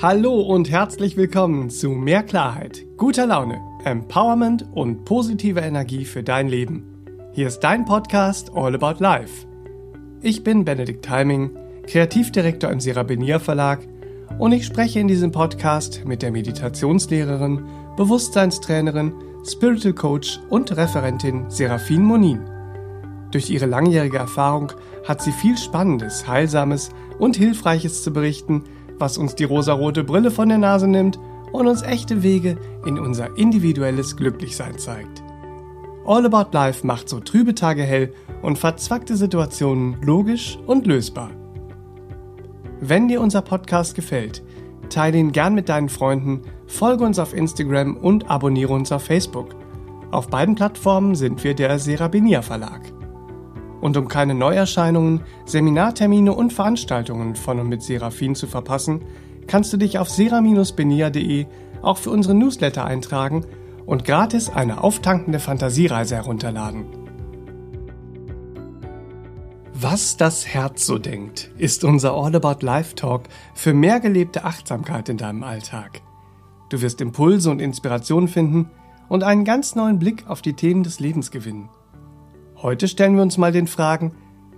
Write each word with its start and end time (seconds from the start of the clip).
Hallo 0.00 0.40
und 0.40 0.70
herzlich 0.70 1.16
willkommen 1.16 1.68
zu 1.68 1.90
Mehr 1.90 2.22
Klarheit, 2.22 2.84
guter 2.96 3.26
Laune, 3.26 3.60
Empowerment 3.84 4.66
und 4.72 5.04
positiver 5.04 5.62
Energie 5.62 6.06
für 6.06 6.22
dein 6.22 6.48
Leben. 6.48 7.04
Hier 7.32 7.46
ist 7.46 7.60
dein 7.60 7.84
Podcast 7.84 8.50
All 8.54 8.74
About 8.74 9.00
Life. 9.00 9.46
Ich 10.22 10.42
bin 10.42 10.64
Benedikt 10.64 11.08
Heiming, 11.08 11.50
Kreativdirektor 11.86 12.70
im 12.70 12.80
Serabinier 12.80 13.38
Verlag 13.38 13.80
und 14.38 14.52
ich 14.52 14.64
spreche 14.64 14.98
in 14.98 15.08
diesem 15.08 15.30
Podcast 15.30 16.04
mit 16.04 16.22
der 16.22 16.32
Meditationslehrerin, 16.32 17.62
Bewusstseinstrainerin, 17.96 19.12
Spiritual 19.44 19.94
Coach 19.94 20.40
und 20.48 20.74
Referentin 20.76 21.48
Serafin 21.50 22.02
Monin. 22.02 22.40
Durch 23.30 23.50
ihre 23.50 23.66
langjährige 23.66 24.18
Erfahrung 24.18 24.72
hat 25.06 25.22
sie 25.22 25.32
viel 25.32 25.56
Spannendes, 25.56 26.26
Heilsames 26.26 26.90
und 27.18 27.36
Hilfreiches 27.36 28.02
zu 28.02 28.12
berichten, 28.12 28.64
was 28.98 29.18
uns 29.18 29.34
die 29.34 29.44
rosarote 29.44 30.04
Brille 30.04 30.30
von 30.30 30.48
der 30.48 30.58
Nase 30.58 30.88
nimmt 30.88 31.18
und 31.52 31.66
uns 31.66 31.82
echte 31.82 32.22
Wege 32.22 32.56
in 32.86 32.98
unser 32.98 33.36
individuelles 33.36 34.16
Glücklichsein 34.16 34.78
zeigt. 34.78 35.22
All 36.04 36.26
About 36.26 36.50
Life 36.52 36.86
macht 36.86 37.08
so 37.08 37.20
trübe 37.20 37.54
Tage 37.54 37.82
hell 37.82 38.12
und 38.42 38.58
verzwackte 38.58 39.16
Situationen 39.16 39.96
logisch 40.02 40.58
und 40.66 40.86
lösbar. 40.86 41.30
Wenn 42.80 43.06
dir 43.06 43.20
unser 43.20 43.42
Podcast 43.42 43.94
gefällt, 43.94 44.42
teile 44.88 45.18
ihn 45.18 45.30
gern 45.30 45.54
mit 45.54 45.68
deinen 45.68 45.88
Freunden, 45.88 46.42
folge 46.66 47.04
uns 47.04 47.18
auf 47.20 47.34
Instagram 47.34 47.96
und 47.96 48.28
abonniere 48.28 48.72
uns 48.72 48.90
auf 48.90 49.04
Facebook. 49.04 49.54
Auf 50.10 50.28
beiden 50.28 50.56
Plattformen 50.56 51.14
sind 51.14 51.42
wir 51.44 51.54
der 51.54 51.78
Serabinia 51.78 52.42
Verlag. 52.42 52.80
Und 53.82 53.96
um 53.96 54.06
keine 54.06 54.34
Neuerscheinungen, 54.34 55.22
Seminartermine 55.44 56.32
und 56.32 56.52
Veranstaltungen 56.52 57.34
von 57.34 57.58
und 57.58 57.68
mit 57.68 57.82
Seraphin 57.82 58.36
zu 58.36 58.46
verpassen, 58.46 59.02
kannst 59.48 59.72
du 59.72 59.76
dich 59.76 59.98
auf 59.98 60.08
sera-benia.de 60.08 61.46
auch 61.82 61.98
für 61.98 62.10
unsere 62.10 62.34
Newsletter 62.34 62.84
eintragen 62.84 63.44
und 63.84 64.04
gratis 64.04 64.48
eine 64.48 64.84
auftankende 64.84 65.40
Fantasiereise 65.40 66.14
herunterladen. 66.14 66.84
Was 69.74 70.16
das 70.16 70.46
Herz 70.46 70.86
so 70.86 70.98
denkt, 70.98 71.50
ist 71.58 71.82
unser 71.82 72.14
All 72.14 72.36
About 72.36 72.64
Life 72.64 72.94
Talk 72.94 73.22
für 73.52 73.74
mehr 73.74 73.98
gelebte 73.98 74.44
Achtsamkeit 74.44 75.08
in 75.08 75.16
deinem 75.16 75.42
Alltag. 75.42 76.02
Du 76.68 76.80
wirst 76.82 77.00
Impulse 77.00 77.50
und 77.50 77.60
Inspiration 77.60 78.28
finden 78.28 78.70
und 79.08 79.24
einen 79.24 79.44
ganz 79.44 79.74
neuen 79.74 79.98
Blick 79.98 80.28
auf 80.28 80.40
die 80.40 80.52
Themen 80.52 80.84
des 80.84 81.00
Lebens 81.00 81.32
gewinnen. 81.32 81.68
Heute 82.62 82.86
stellen 82.86 83.16
wir 83.16 83.22
uns 83.22 83.38
mal 83.38 83.52
den 83.52 83.66
Fragen, 83.66 84.12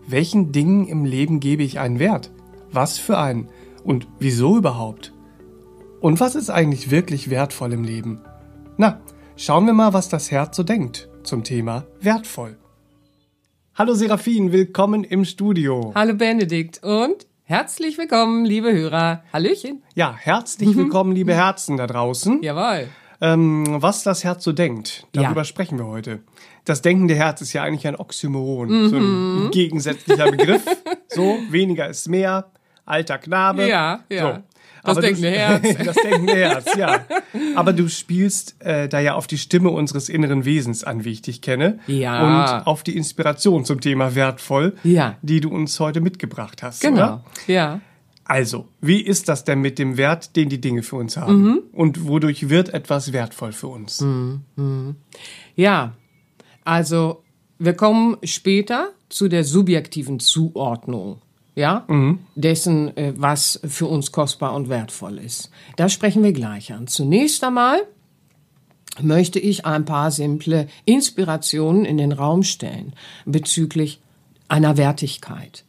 welchen 0.06 0.52
Dingen 0.52 0.86
im 0.86 1.04
Leben 1.06 1.40
gebe 1.40 1.62
ich 1.62 1.78
einen 1.78 1.98
Wert? 1.98 2.30
Was 2.70 2.98
für 2.98 3.16
einen? 3.18 3.48
Und 3.82 4.06
wieso 4.18 4.58
überhaupt? 4.58 5.14
Und 6.00 6.20
was 6.20 6.34
ist 6.34 6.50
eigentlich 6.50 6.90
wirklich 6.90 7.30
wertvoll 7.30 7.72
im 7.72 7.82
Leben? 7.82 8.20
Na, 8.76 9.00
schauen 9.36 9.64
wir 9.66 9.72
mal, 9.72 9.94
was 9.94 10.10
das 10.10 10.30
Herz 10.30 10.56
so 10.56 10.62
denkt 10.62 11.08
zum 11.22 11.44
Thema 11.44 11.86
wertvoll. 12.00 12.58
Hallo 13.74 13.94
Seraphin, 13.94 14.52
willkommen 14.52 15.02
im 15.02 15.24
Studio. 15.24 15.92
Hallo 15.94 16.14
Benedikt 16.14 16.82
und 16.84 17.26
herzlich 17.44 17.96
willkommen, 17.96 18.44
liebe 18.44 18.72
Hörer. 18.72 19.22
Hallöchen. 19.32 19.82
Ja, 19.94 20.14
herzlich 20.14 20.76
willkommen, 20.76 21.12
liebe 21.12 21.34
Herzen 21.34 21.78
da 21.78 21.86
draußen. 21.86 22.42
Jawohl. 22.42 22.88
Ähm, 23.20 23.64
was 23.80 24.02
das 24.02 24.22
Herz 24.24 24.44
so 24.44 24.52
denkt, 24.52 25.06
darüber 25.12 25.40
Ja. 25.40 25.44
sprechen 25.44 25.78
wir 25.78 25.86
heute. 25.86 26.20
Das 26.64 26.80
denkende 26.82 27.14
Herz 27.14 27.40
ist 27.42 27.52
ja 27.52 27.62
eigentlich 27.62 27.86
ein 27.86 27.96
Oxymoron, 27.96 28.88
so 28.88 28.96
ein 28.96 29.50
gegensätzlicher 29.50 30.30
Begriff. 30.30 30.62
so, 31.08 31.36
weniger 31.50 31.88
ist 31.88 32.08
mehr, 32.08 32.50
alter 32.86 33.18
Knabe. 33.18 33.68
Ja, 33.68 34.00
ja. 34.08 34.20
So. 34.36 34.38
Das 34.82 34.98
Aber 34.98 35.00
du- 35.00 35.06
denkende 35.06 35.30
Herz. 35.30 35.62
das 35.84 35.96
denkende 35.96 36.34
Herz, 36.34 36.74
ja. 36.76 37.00
Aber 37.56 37.72
du 37.72 37.88
spielst 37.88 38.56
äh, 38.60 38.86
da 38.88 39.00
ja 39.00 39.14
auf 39.14 39.26
die 39.26 39.38
Stimme 39.38 39.70
unseres 39.70 40.08
inneren 40.10 40.44
Wesens 40.44 40.84
an, 40.84 41.04
wie 41.06 41.10
ich 41.12 41.22
dich 41.22 41.40
kenne. 41.40 41.78
Ja. 41.86 42.58
Und 42.58 42.66
auf 42.66 42.82
die 42.82 42.94
Inspiration 42.96 43.64
zum 43.64 43.80
Thema 43.80 44.14
wertvoll, 44.14 44.74
Ja. 44.84 45.16
die 45.22 45.40
du 45.40 45.48
uns 45.50 45.80
heute 45.80 46.00
mitgebracht 46.02 46.62
hast. 46.62 46.82
Genau. 46.82 46.96
Oder? 46.96 47.24
Ja. 47.46 47.80
Also, 48.26 48.68
wie 48.80 49.00
ist 49.02 49.28
das 49.28 49.44
denn 49.44 49.60
mit 49.60 49.78
dem 49.78 49.96
Wert, 49.98 50.34
den 50.36 50.48
die 50.50 50.60
Dinge 50.60 50.82
für 50.82 50.96
uns 50.96 51.16
haben? 51.18 51.42
Mhm. 51.42 51.60
Und 51.72 52.06
wodurch 52.06 52.48
wird 52.50 52.72
etwas 52.72 53.12
wertvoll 53.12 53.52
für 53.52 53.68
uns? 53.68 54.04
Ja. 55.56 55.92
Also, 56.64 57.22
wir 57.58 57.74
kommen 57.74 58.16
später 58.24 58.90
zu 59.08 59.28
der 59.28 59.44
subjektiven 59.44 60.20
Zuordnung. 60.20 61.20
Ja, 61.56 61.86
dessen, 62.34 62.96
äh, 62.96 63.12
was 63.16 63.60
für 63.62 63.86
uns 63.86 64.10
kostbar 64.10 64.54
und 64.54 64.68
wertvoll 64.68 65.18
ist. 65.18 65.50
Da 65.76 65.88
sprechen 65.88 66.24
wir 66.24 66.32
gleich 66.32 66.72
an. 66.72 66.88
Zunächst 66.88 67.44
einmal 67.44 67.80
möchte 69.00 69.38
ich 69.38 69.64
ein 69.64 69.84
paar 69.84 70.10
simple 70.10 70.66
Inspirationen 70.84 71.84
in 71.84 71.96
den 71.96 72.10
Raum 72.10 72.42
stellen 72.42 72.92
bezüglich 73.24 74.00
einer 74.48 74.76
Wertigkeit. 74.76 75.64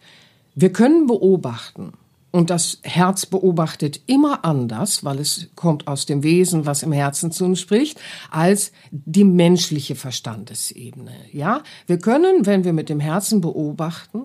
Wir 0.55 0.71
können 0.71 1.05
beobachten, 1.05 1.93
und 2.35 2.49
das 2.49 2.79
Herz 2.83 3.25
beobachtet 3.25 4.01
immer 4.07 4.43
anders, 4.43 5.05
weil 5.05 5.19
es 5.19 5.47
kommt 5.55 5.87
aus 5.87 6.05
dem 6.05 6.21
Wesen, 6.21 6.65
was 6.65 6.83
im 6.83 6.91
Herzen 6.91 7.31
zu 7.31 7.45
uns 7.45 7.61
spricht, 7.61 7.97
als 8.29 8.73
die 8.91 9.23
menschliche 9.23 9.95
Verstandesebene. 9.95 11.13
Ja, 11.31 11.63
wir 11.87 11.97
können, 11.97 12.45
wenn 12.45 12.65
wir 12.65 12.73
mit 12.73 12.89
dem 12.89 12.99
Herzen 12.99 13.39
beobachten, 13.39 14.23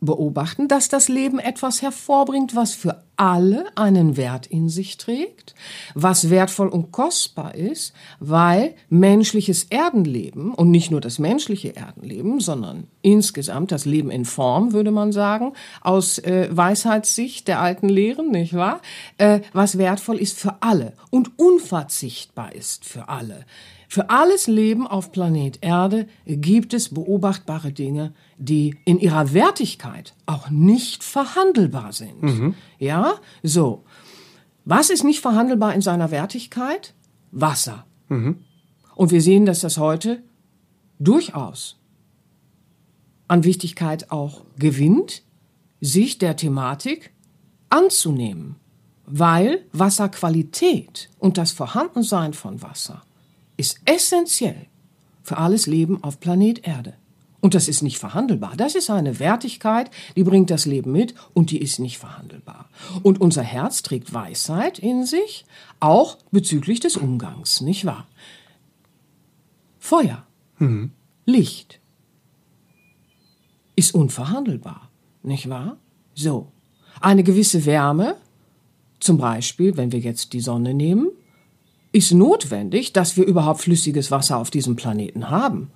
beobachten, 0.00 0.68
dass 0.68 0.88
das 0.88 1.08
Leben 1.08 1.38
etwas 1.38 1.82
hervorbringt, 1.82 2.56
was 2.56 2.74
für 2.74 3.02
alle 3.16 3.66
einen 3.76 4.16
Wert 4.16 4.46
in 4.46 4.70
sich 4.70 4.96
trägt, 4.96 5.54
was 5.94 6.30
wertvoll 6.30 6.68
und 6.68 6.90
kostbar 6.90 7.54
ist, 7.54 7.92
weil 8.18 8.74
menschliches 8.88 9.64
Erdenleben 9.64 10.54
und 10.54 10.70
nicht 10.70 10.90
nur 10.90 11.02
das 11.02 11.18
menschliche 11.18 11.76
Erdenleben, 11.76 12.40
sondern 12.40 12.86
insgesamt 13.02 13.72
das 13.72 13.84
Leben 13.84 14.10
in 14.10 14.24
Form, 14.24 14.72
würde 14.72 14.90
man 14.90 15.12
sagen, 15.12 15.52
aus 15.82 16.18
äh, 16.18 16.48
Weisheitssicht 16.50 17.46
der 17.46 17.60
alten 17.60 17.90
Lehren, 17.90 18.30
nicht 18.30 18.54
wahr? 18.54 18.80
Äh, 19.18 19.40
was 19.52 19.76
wertvoll 19.76 20.16
ist 20.16 20.38
für 20.38 20.56
alle 20.62 20.94
und 21.10 21.38
unverzichtbar 21.38 22.54
ist 22.54 22.86
für 22.86 23.10
alle. 23.10 23.44
Für 23.92 24.08
alles 24.08 24.46
Leben 24.46 24.86
auf 24.86 25.10
Planet 25.10 25.58
Erde 25.62 26.06
gibt 26.24 26.74
es 26.74 26.90
beobachtbare 26.90 27.72
Dinge, 27.72 28.14
die 28.38 28.76
in 28.84 29.00
ihrer 29.00 29.34
Wertigkeit 29.34 30.14
auch 30.26 30.48
nicht 30.48 31.02
verhandelbar 31.02 31.92
sind. 31.92 32.54
Ja, 32.78 33.14
so. 33.42 33.82
Was 34.64 34.90
ist 34.90 35.02
nicht 35.02 35.18
verhandelbar 35.18 35.74
in 35.74 35.80
seiner 35.80 36.12
Wertigkeit? 36.12 36.94
Wasser. 37.32 37.84
Und 38.08 39.10
wir 39.10 39.20
sehen, 39.20 39.44
dass 39.44 39.58
das 39.58 39.76
heute 39.76 40.22
durchaus 41.00 41.80
an 43.26 43.42
Wichtigkeit 43.42 44.12
auch 44.12 44.44
gewinnt, 44.56 45.24
sich 45.80 46.18
der 46.18 46.36
Thematik 46.36 47.12
anzunehmen, 47.70 48.54
weil 49.04 49.66
Wasserqualität 49.72 51.10
und 51.18 51.38
das 51.38 51.50
Vorhandensein 51.50 52.34
von 52.34 52.62
Wasser 52.62 53.02
ist 53.60 53.78
essentiell 53.84 54.66
für 55.22 55.36
alles 55.36 55.66
Leben 55.66 56.02
auf 56.02 56.18
Planet 56.18 56.66
Erde. 56.66 56.94
Und 57.40 57.54
das 57.54 57.68
ist 57.68 57.82
nicht 57.82 57.98
verhandelbar. 57.98 58.54
Das 58.56 58.74
ist 58.74 58.90
eine 58.90 59.18
Wertigkeit, 59.18 59.90
die 60.16 60.24
bringt 60.24 60.50
das 60.50 60.66
Leben 60.66 60.92
mit 60.92 61.14
und 61.32 61.50
die 61.50 61.60
ist 61.60 61.78
nicht 61.78 61.98
verhandelbar. 61.98 62.68
Und 63.02 63.20
unser 63.20 63.42
Herz 63.42 63.82
trägt 63.82 64.12
Weisheit 64.12 64.78
in 64.78 65.06
sich, 65.06 65.44
auch 65.78 66.18
bezüglich 66.30 66.80
des 66.80 66.96
Umgangs, 66.96 67.60
nicht 67.60 67.84
wahr? 67.84 68.06
Feuer, 69.78 70.26
Licht 71.24 71.80
ist 73.76 73.94
unverhandelbar, 73.94 74.90
nicht 75.22 75.48
wahr? 75.48 75.76
So. 76.14 76.48
Eine 77.00 77.22
gewisse 77.22 77.64
Wärme, 77.64 78.16
zum 78.98 79.16
Beispiel, 79.16 79.78
wenn 79.78 79.92
wir 79.92 80.00
jetzt 80.00 80.34
die 80.34 80.40
Sonne 80.40 80.74
nehmen, 80.74 81.10
ist 81.92 82.12
notwendig, 82.12 82.92
dass 82.92 83.16
wir 83.16 83.24
überhaupt 83.24 83.62
flüssiges 83.62 84.10
Wasser 84.10 84.38
auf 84.38 84.50
diesem 84.50 84.76
Planeten 84.76 85.30
haben. 85.30 85.70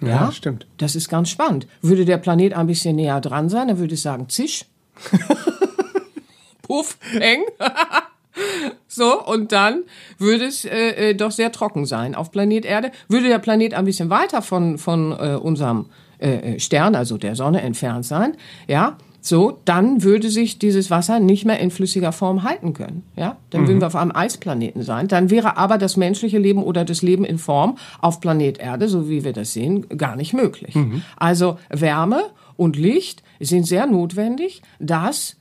Ja, 0.00 0.32
stimmt. 0.32 0.66
Das 0.78 0.96
ist 0.96 1.08
ganz 1.08 1.28
spannend. 1.28 1.66
Würde 1.80 2.04
der 2.04 2.18
Planet 2.18 2.54
ein 2.54 2.66
bisschen 2.66 2.96
näher 2.96 3.20
dran 3.20 3.48
sein, 3.48 3.68
dann 3.68 3.78
würde 3.78 3.94
ich 3.94 4.02
sagen, 4.02 4.28
zisch. 4.28 4.64
Puff, 6.62 6.98
eng. 7.20 7.42
so, 8.88 9.24
und 9.24 9.52
dann 9.52 9.84
würde 10.18 10.46
es 10.46 10.64
äh, 10.64 11.10
äh, 11.10 11.14
doch 11.14 11.30
sehr 11.30 11.52
trocken 11.52 11.86
sein 11.86 12.14
auf 12.14 12.30
Planet 12.32 12.64
Erde. 12.64 12.90
Würde 13.08 13.28
der 13.28 13.38
Planet 13.38 13.74
ein 13.74 13.84
bisschen 13.84 14.10
weiter 14.10 14.42
von, 14.42 14.78
von 14.78 15.12
äh, 15.12 15.36
unserem 15.36 15.86
äh, 16.18 16.54
äh, 16.54 16.60
Stern, 16.60 16.94
also 16.94 17.18
der 17.18 17.36
Sonne, 17.36 17.62
entfernt 17.62 18.04
sein, 18.04 18.36
ja, 18.66 18.96
so, 19.24 19.60
dann 19.64 20.02
würde 20.02 20.30
sich 20.30 20.58
dieses 20.58 20.90
Wasser 20.90 21.20
nicht 21.20 21.44
mehr 21.44 21.60
in 21.60 21.70
flüssiger 21.70 22.10
Form 22.10 22.42
halten 22.42 22.74
können. 22.74 23.04
Ja, 23.14 23.36
dann 23.50 23.68
würden 23.68 23.80
wir 23.80 23.86
auf 23.86 23.94
einem 23.94 24.10
Eisplaneten 24.12 24.82
sein. 24.82 25.06
Dann 25.06 25.30
wäre 25.30 25.56
aber 25.56 25.78
das 25.78 25.96
menschliche 25.96 26.38
Leben 26.38 26.64
oder 26.64 26.84
das 26.84 27.02
Leben 27.02 27.24
in 27.24 27.38
Form 27.38 27.78
auf 28.00 28.20
Planet 28.20 28.58
Erde, 28.58 28.88
so 28.88 29.08
wie 29.08 29.22
wir 29.22 29.32
das 29.32 29.52
sehen, 29.52 29.86
gar 29.96 30.16
nicht 30.16 30.34
möglich. 30.34 30.76
Also 31.16 31.56
Wärme 31.70 32.24
und 32.56 32.76
Licht 32.76 33.22
sind 33.38 33.64
sehr 33.64 33.86
notwendig, 33.86 34.60
dass 34.80 35.36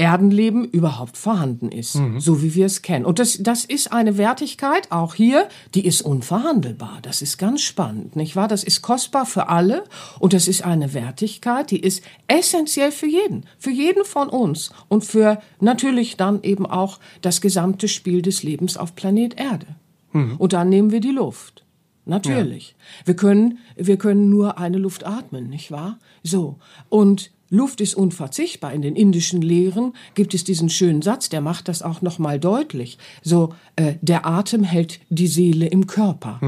Erdenleben 0.00 0.64
überhaupt 0.64 1.18
vorhanden 1.18 1.68
ist, 1.70 1.96
Mhm. 1.96 2.20
so 2.20 2.42
wie 2.42 2.54
wir 2.54 2.64
es 2.64 2.80
kennen. 2.80 3.04
Und 3.04 3.18
das, 3.18 3.36
das 3.42 3.66
ist 3.66 3.92
eine 3.92 4.16
Wertigkeit, 4.16 4.90
auch 4.90 5.14
hier, 5.14 5.46
die 5.74 5.84
ist 5.84 6.00
unverhandelbar. 6.00 7.00
Das 7.02 7.20
ist 7.20 7.36
ganz 7.36 7.60
spannend, 7.60 8.16
nicht 8.16 8.34
wahr? 8.34 8.48
Das 8.48 8.64
ist 8.64 8.80
kostbar 8.80 9.26
für 9.26 9.48
alle 9.50 9.84
und 10.18 10.32
das 10.32 10.48
ist 10.48 10.64
eine 10.64 10.94
Wertigkeit, 10.94 11.70
die 11.70 11.80
ist 11.80 12.02
essentiell 12.28 12.92
für 12.92 13.06
jeden, 13.06 13.44
für 13.58 13.70
jeden 13.70 14.06
von 14.06 14.30
uns 14.30 14.70
und 14.88 15.04
für 15.04 15.38
natürlich 15.60 16.16
dann 16.16 16.42
eben 16.42 16.64
auch 16.64 16.98
das 17.20 17.42
gesamte 17.42 17.86
Spiel 17.86 18.22
des 18.22 18.42
Lebens 18.42 18.78
auf 18.78 18.94
Planet 18.94 19.38
Erde. 19.38 19.66
Und 20.12 20.54
dann 20.54 20.70
nehmen 20.70 20.90
wir 20.90 21.00
die 21.00 21.10
Luft. 21.12 21.64
Natürlich. 22.06 22.74
Wir 23.04 23.14
können, 23.14 23.58
wir 23.76 23.96
können 23.98 24.30
nur 24.30 24.58
eine 24.58 24.78
Luft 24.78 25.06
atmen, 25.06 25.48
nicht 25.50 25.70
wahr? 25.70 25.98
So. 26.24 26.56
Und 26.88 27.30
Luft 27.50 27.80
ist 27.80 27.94
unverzichtbar. 27.94 28.72
In 28.72 28.80
den 28.82 28.96
indischen 28.96 29.42
Lehren 29.42 29.92
gibt 30.14 30.34
es 30.34 30.44
diesen 30.44 30.68
schönen 30.70 31.02
Satz, 31.02 31.28
der 31.28 31.40
macht 31.40 31.68
das 31.68 31.82
auch 31.82 32.00
nochmal 32.00 32.38
deutlich. 32.38 32.96
So, 33.22 33.52
äh, 33.76 33.94
der 34.00 34.24
Atem 34.26 34.62
hält 34.62 35.00
die 35.10 35.26
Seele 35.26 35.66
im 35.66 35.86
Körper. 35.88 36.40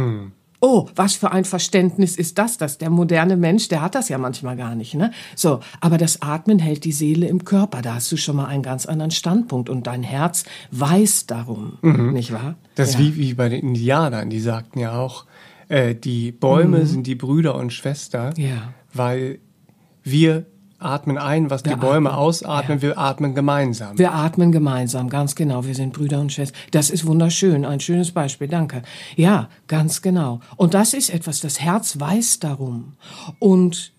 Oh, 0.65 0.89
was 0.95 1.17
für 1.17 1.33
ein 1.33 1.45
Verständnis 1.45 2.15
ist 2.15 2.39
das, 2.39 2.57
dass 2.57 2.79
der 2.79 2.89
moderne 2.89 3.37
Mensch, 3.37 3.67
der 3.67 3.83
hat 3.83 3.97
das 3.97 4.09
ja 4.09 4.17
manchmal 4.17 4.57
gar 4.57 4.77
nicht, 4.77 4.95
ne? 4.95 5.11
So, 5.35 5.59
aber 5.81 5.99
das 5.99 6.23
Atmen 6.23 6.61
hält 6.61 6.85
die 6.85 6.93
Seele 6.93 7.27
im 7.27 7.45
Körper. 7.45 7.83
Da 7.83 7.95
hast 7.97 8.13
du 8.13 8.17
schon 8.17 8.37
mal 8.37 8.47
einen 8.47 8.63
ganz 8.63 8.87
anderen 8.87 9.11
Standpunkt 9.11 9.69
und 9.69 9.89
dein 9.89 10.05
Herz 10.05 10.45
weiß 10.71 11.27
darum, 11.27 11.79
nicht 11.83 12.33
wahr? 12.33 12.55
Das 12.77 12.91
ist 12.91 12.95
Ja. 12.95 13.01
wie, 13.01 13.17
wie 13.17 13.35
bei 13.35 13.49
den 13.49 13.61
Indianern, 13.61 14.31
die 14.31 14.39
sagten 14.39 14.79
ja 14.79 14.97
auch, 14.97 15.25
äh, 15.69 15.97
die 15.97 16.31
Bäume 16.31 16.87
sind 16.87 17.09
die 17.09 17.17
Brüder 17.17 17.57
und 17.57 17.73
Schwester, 17.73 18.33
Mhm. 18.37 18.45
Ja. 18.45 18.75
weil 18.95 19.41
wir 20.05 20.47
atmen 20.85 21.19
ein, 21.19 21.51
was 21.51 21.63
die 21.63 21.71
Wir 21.71 21.77
Bäume 21.77 22.11
atmen, 22.11 22.21
ausatmen, 22.21 22.83
wir 22.83 22.99
atmen 22.99 23.35
gemeinsam. 23.35 23.99
Wir 23.99 24.13
atmen 24.13 24.53
gemeinsam, 24.53 25.09
ganz 25.09 25.35
genau. 25.35 25.65
Wir 25.65 25.75
sind 25.75 25.93
Brüder 25.93 26.21
und 26.21 26.33
Schwestern. 26.33 26.59
Das 26.71 26.91
ist 26.91 27.07
wunderschön, 27.07 27.65
ein 27.65 27.81
schönes 27.81 28.13
Beispiel, 28.13 28.49
danke. 28.49 28.83
Ja, 29.17 29.49
ganz 29.69 30.03
genau. 30.03 30.41
Und 30.57 30.75
das 30.75 30.95
ist 30.95 31.11
etwas, 31.11 31.41
das 31.41 31.61
Herz 31.61 31.99
weiß 31.99 32.41
darum. 32.41 32.95
Und 33.39 33.93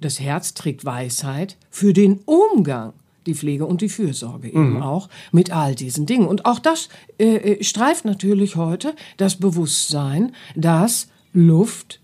das 0.00 0.20
Herz 0.20 0.54
trägt 0.54 0.84
Weisheit 0.84 1.56
für 1.70 1.92
den 1.92 2.20
Umgang, 2.24 2.92
die 3.26 3.34
Pflege 3.34 3.66
und 3.66 3.82
die 3.82 3.88
Fürsorge 3.88 4.48
eben 4.48 4.82
auch 4.82 5.08
mit 5.30 5.52
all 5.52 5.74
diesen 5.74 6.06
Dingen. 6.06 6.26
Und 6.26 6.46
auch 6.46 6.58
das 6.58 6.88
äh, 7.18 7.36
äh, 7.36 7.64
streift 7.64 8.04
natürlich 8.04 8.56
heute 8.56 8.94
das 9.18 9.36
Bewusstsein, 9.36 10.34
dass 10.56 11.08
Luft 11.32 12.00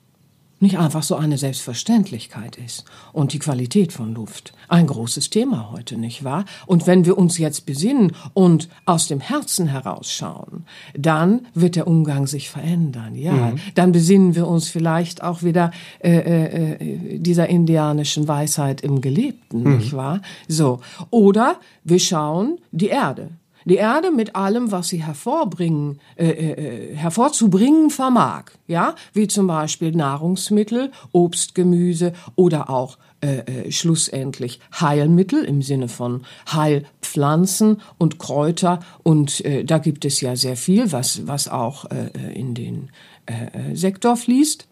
nicht 0.59 0.79
einfach 0.79 1.03
so 1.03 1.17
eine 1.17 1.39
Selbstverständlichkeit 1.39 2.57
ist. 2.57 2.85
Und 3.13 3.33
die 3.33 3.39
Qualität 3.39 3.93
von 3.93 4.15
Luft. 4.15 4.53
Ein 4.69 4.87
großes 4.87 5.31
Thema 5.31 5.71
heute, 5.73 5.99
nicht 5.99 6.25
wahr? 6.25 6.45
Und 6.67 6.87
wenn 6.87 7.05
wir 7.05 7.19
uns 7.19 7.39
jetzt 7.39 7.67
besinnen 7.67 8.13
und 8.33 8.69
aus 8.85 9.07
dem 9.07 9.21
Herzen 9.21 9.67
herausschauen, 9.67 10.65
dann 10.97 11.47
wird 11.55 11.77
der 11.77 11.87
Umgang 11.87 12.27
sich 12.27 12.49
verändern, 12.49 13.15
ja. 13.15 13.53
Dann 13.75 13.93
besinnen 13.93 14.35
wir 14.35 14.47
uns 14.47 14.69
vielleicht 14.69 15.23
auch 15.23 15.43
wieder 15.43 15.71
äh, 16.01 16.17
äh, 16.17 16.73
äh, 16.73 17.19
dieser 17.19 17.49
indianischen 17.49 18.27
Weisheit 18.27 18.81
im 18.81 19.01
Gelebten, 19.01 19.77
nicht 19.77 19.93
wahr? 19.93 20.23
So. 20.49 20.81
Oder 21.11 21.61
wir 21.85 21.99
schauen 21.99 22.59
die 22.73 22.89
Erde. 22.89 23.31
Die 23.67 23.77
Erde 23.77 24.13
mit 24.13 24.37
allem, 24.37 24.71
was 24.71 24.89
sie 24.89 25.03
hervorbringen, 25.03 25.99
äh, 26.17 26.29
äh, 26.29 26.95
hervorzubringen 26.95 27.91
vermag, 27.91 28.45
ja, 28.69 28.95
wie 29.13 29.27
zum 29.27 29.49
Beispiel 29.49 29.91
Nahrungsmittel, 29.91 30.93
Obst, 31.11 31.57
Gemüse 31.57 32.13
oder 32.37 32.71
auch 32.71 32.97
äh, 33.21 33.39
äh, 33.39 33.73
schlussendlich 33.73 34.61
Heilmittel 34.79 35.45
im 35.45 35.63
Sinne 35.63 35.89
von 35.89 36.25
Heilpflanzen 36.53 37.81
und 37.99 38.21
Kräuter 38.21 38.81
und 39.03 39.45
äh, 39.45 39.65
da 39.65 39.79
gibt 39.79 40.05
es 40.05 40.21
ja 40.21 40.37
sehr 40.37 40.57
viel, 40.57 40.93
was 40.93 41.27
was 41.27 41.49
auch 41.49 41.87
äh, 41.87 42.11
äh, 42.15 42.39
in 42.39 42.55
den 42.55 42.91
äh, 43.27 43.73
äh, 43.73 43.75
Sektor 43.75 44.17
fließt 44.17 44.69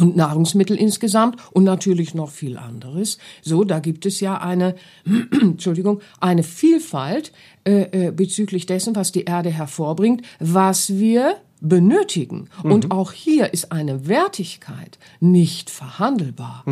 und 0.00 0.16
Nahrungsmittel 0.16 0.76
insgesamt 0.76 1.36
und 1.52 1.64
natürlich 1.64 2.14
noch 2.14 2.30
viel 2.30 2.56
anderes. 2.56 3.18
So, 3.42 3.64
da 3.64 3.80
gibt 3.80 4.06
es 4.06 4.20
ja 4.20 4.38
eine, 4.38 4.74
Entschuldigung, 5.40 6.00
eine 6.20 6.42
Vielfalt 6.42 7.32
äh, 7.64 8.06
äh, 8.06 8.10
bezüglich 8.10 8.66
dessen, 8.66 8.96
was 8.96 9.12
die 9.12 9.24
Erde 9.24 9.50
hervorbringt, 9.50 10.22
was 10.38 10.98
wir 10.98 11.36
benötigen. 11.60 12.48
Und 12.62 12.90
auch 12.90 13.12
hier 13.12 13.52
ist 13.52 13.70
eine 13.70 14.08
Wertigkeit 14.08 14.98
nicht 15.20 15.68
verhandelbar. 15.68 16.64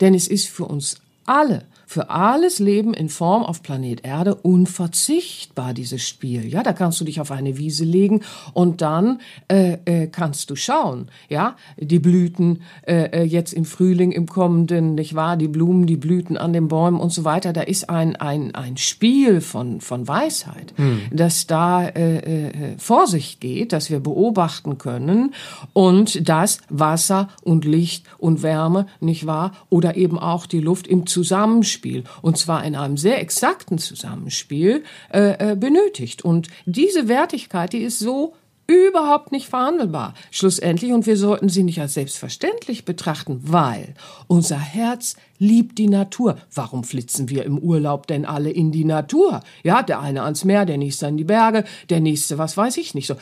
Denn 0.00 0.12
es 0.12 0.26
ist 0.26 0.48
für 0.48 0.64
uns 0.64 0.96
alle, 1.24 1.64
für 1.94 2.10
alles 2.10 2.58
Leben 2.58 2.92
in 2.92 3.08
Form 3.08 3.44
auf 3.44 3.62
Planet 3.62 4.04
Erde 4.04 4.34
unverzichtbar, 4.34 5.74
dieses 5.74 6.02
Spiel. 6.02 6.44
Ja, 6.44 6.64
da 6.64 6.72
kannst 6.72 7.00
du 7.00 7.04
dich 7.04 7.20
auf 7.20 7.30
eine 7.30 7.56
Wiese 7.56 7.84
legen 7.84 8.22
und 8.52 8.82
dann 8.82 9.20
äh, 9.46 9.78
äh, 9.84 10.08
kannst 10.08 10.50
du 10.50 10.56
schauen, 10.56 11.06
ja, 11.28 11.54
die 11.76 12.00
Blüten 12.00 12.62
äh, 12.84 13.20
äh, 13.20 13.22
jetzt 13.22 13.52
im 13.52 13.64
Frühling, 13.64 14.10
im 14.10 14.26
kommenden, 14.26 14.96
nicht 14.96 15.14
wahr, 15.14 15.36
die 15.36 15.46
Blumen, 15.46 15.86
die 15.86 15.96
Blüten 15.96 16.36
an 16.36 16.52
den 16.52 16.66
Bäumen 16.66 16.98
und 16.98 17.12
so 17.12 17.22
weiter. 17.22 17.52
Da 17.52 17.60
ist 17.60 17.88
ein, 17.88 18.16
ein, 18.16 18.56
ein 18.56 18.76
Spiel 18.76 19.40
von, 19.40 19.80
von 19.80 20.08
Weisheit, 20.08 20.74
das 21.12 21.46
da 21.46 21.86
äh, 21.86 22.16
äh, 22.16 22.78
vor 22.78 23.06
sich 23.06 23.38
geht, 23.38 23.72
das 23.72 23.88
wir 23.88 24.00
beobachten 24.00 24.78
können 24.78 25.32
und 25.72 26.28
das 26.28 26.58
Wasser 26.68 27.28
und 27.44 27.64
Licht 27.64 28.04
und 28.18 28.42
Wärme, 28.42 28.86
nicht 28.98 29.26
wahr, 29.26 29.52
oder 29.70 29.96
eben 29.96 30.18
auch 30.18 30.46
die 30.46 30.58
Luft 30.58 30.88
im 30.88 31.06
Zusammenspiel 31.06 31.83
und 32.22 32.38
zwar 32.38 32.64
in 32.64 32.76
einem 32.76 32.96
sehr 32.96 33.20
exakten 33.20 33.78
Zusammenspiel 33.78 34.84
äh, 35.12 35.52
äh, 35.52 35.56
benötigt. 35.56 36.22
Und 36.22 36.48
diese 36.66 37.08
Wertigkeit, 37.08 37.72
die 37.72 37.82
ist 37.82 37.98
so 37.98 38.34
überhaupt 38.66 39.32
nicht 39.32 39.48
verhandelbar. 39.48 40.14
Schlussendlich, 40.30 40.92
und 40.92 41.06
wir 41.06 41.16
sollten 41.16 41.48
sie 41.48 41.62
nicht 41.62 41.80
als 41.80 41.94
selbstverständlich 41.94 42.84
betrachten, 42.84 43.40
weil 43.42 43.94
unser 44.26 44.58
Herz 44.58 45.16
liebt 45.38 45.76
die 45.78 45.88
Natur. 45.88 46.38
Warum 46.54 46.84
flitzen 46.84 47.28
wir 47.28 47.44
im 47.44 47.58
Urlaub 47.58 48.06
denn 48.06 48.24
alle 48.24 48.50
in 48.50 48.72
die 48.72 48.84
Natur? 48.84 49.40
Ja, 49.62 49.82
der 49.82 50.00
eine 50.00 50.22
ans 50.22 50.44
Meer, 50.44 50.64
der 50.64 50.78
nächste 50.78 51.06
an 51.06 51.16
die 51.16 51.24
Berge, 51.24 51.64
der 51.90 52.00
nächste, 52.00 52.38
was 52.38 52.56
weiß 52.56 52.78
ich 52.78 52.94
nicht 52.94 53.06
so. 53.06 53.16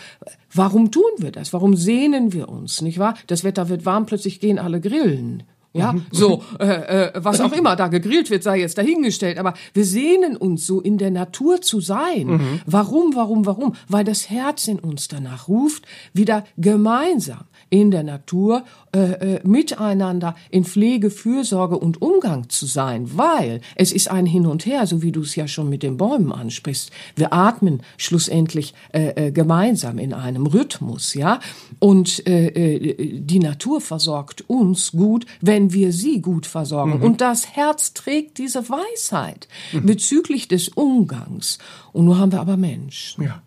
Warum 0.54 0.90
tun 0.90 1.10
wir 1.18 1.32
das? 1.32 1.52
Warum 1.52 1.74
sehnen 1.74 2.32
wir 2.32 2.48
uns, 2.48 2.80
nicht 2.80 2.98
wahr? 2.98 3.14
Das 3.26 3.42
Wetter 3.42 3.68
wird 3.68 3.84
warm, 3.84 4.06
plötzlich 4.06 4.38
gehen 4.38 4.58
alle 4.58 4.80
grillen. 4.80 5.42
Ja, 5.74 5.94
so, 6.10 6.42
äh, 6.58 6.66
äh, 7.06 7.12
was 7.14 7.40
auch 7.40 7.52
immer 7.52 7.76
da 7.76 7.88
gegrillt 7.88 8.30
wird, 8.30 8.42
sei 8.42 8.60
jetzt 8.60 8.76
dahingestellt. 8.76 9.38
Aber 9.38 9.54
wir 9.72 9.84
sehnen 9.84 10.36
uns 10.36 10.66
so 10.66 10.80
in 10.80 10.98
der 10.98 11.10
Natur 11.10 11.62
zu 11.62 11.80
sein. 11.80 12.60
Warum, 12.66 13.14
warum, 13.14 13.46
warum? 13.46 13.74
Weil 13.88 14.04
das 14.04 14.28
Herz 14.28 14.68
in 14.68 14.78
uns 14.78 15.08
danach 15.08 15.48
ruft, 15.48 15.84
wieder 16.12 16.44
gemeinsam 16.58 17.44
in 17.70 17.90
der 17.90 18.02
Natur 18.02 18.64
äh, 18.94 19.36
äh, 19.36 19.40
miteinander 19.42 20.34
in 20.50 20.64
Pflege, 20.64 21.08
Fürsorge 21.08 21.78
und 21.78 22.02
Umgang 22.02 22.50
zu 22.50 22.66
sein, 22.66 23.16
weil 23.16 23.62
es 23.76 23.92
ist 23.92 24.10
ein 24.10 24.26
Hin 24.26 24.44
und 24.44 24.66
Her, 24.66 24.86
so 24.86 25.00
wie 25.00 25.12
du 25.12 25.22
es 25.22 25.34
ja 25.34 25.48
schon 25.48 25.70
mit 25.70 25.82
den 25.82 25.96
Bäumen 25.96 26.30
ansprichst. 26.30 26.90
Wir 27.16 27.32
atmen 27.32 27.80
schlussendlich 27.96 28.74
äh, 28.92 29.28
äh, 29.28 29.32
gemeinsam 29.32 29.98
in 29.98 30.12
einem 30.12 30.46
Rhythmus, 30.46 31.14
ja, 31.14 31.40
und 31.78 32.26
äh, 32.26 32.48
äh, 32.48 33.20
die 33.20 33.38
Natur 33.38 33.80
versorgt 33.80 34.44
uns 34.46 34.92
gut, 34.92 35.24
wenn 35.40 35.61
wir 35.70 35.92
sie 35.92 36.20
gut 36.22 36.46
versorgen. 36.46 37.00
Und 37.02 37.20
das 37.20 37.46
Herz 37.54 37.92
trägt 37.92 38.38
diese 38.38 38.68
Weisheit 38.68 39.48
bezüglich 39.72 40.48
des 40.48 40.68
Umgangs. 40.68 41.58
Und 41.92 42.06
nur 42.06 42.18
haben 42.18 42.32
wir 42.32 42.40
aber 42.40 42.56
Mensch. 42.56 43.16
Ja. 43.18 43.42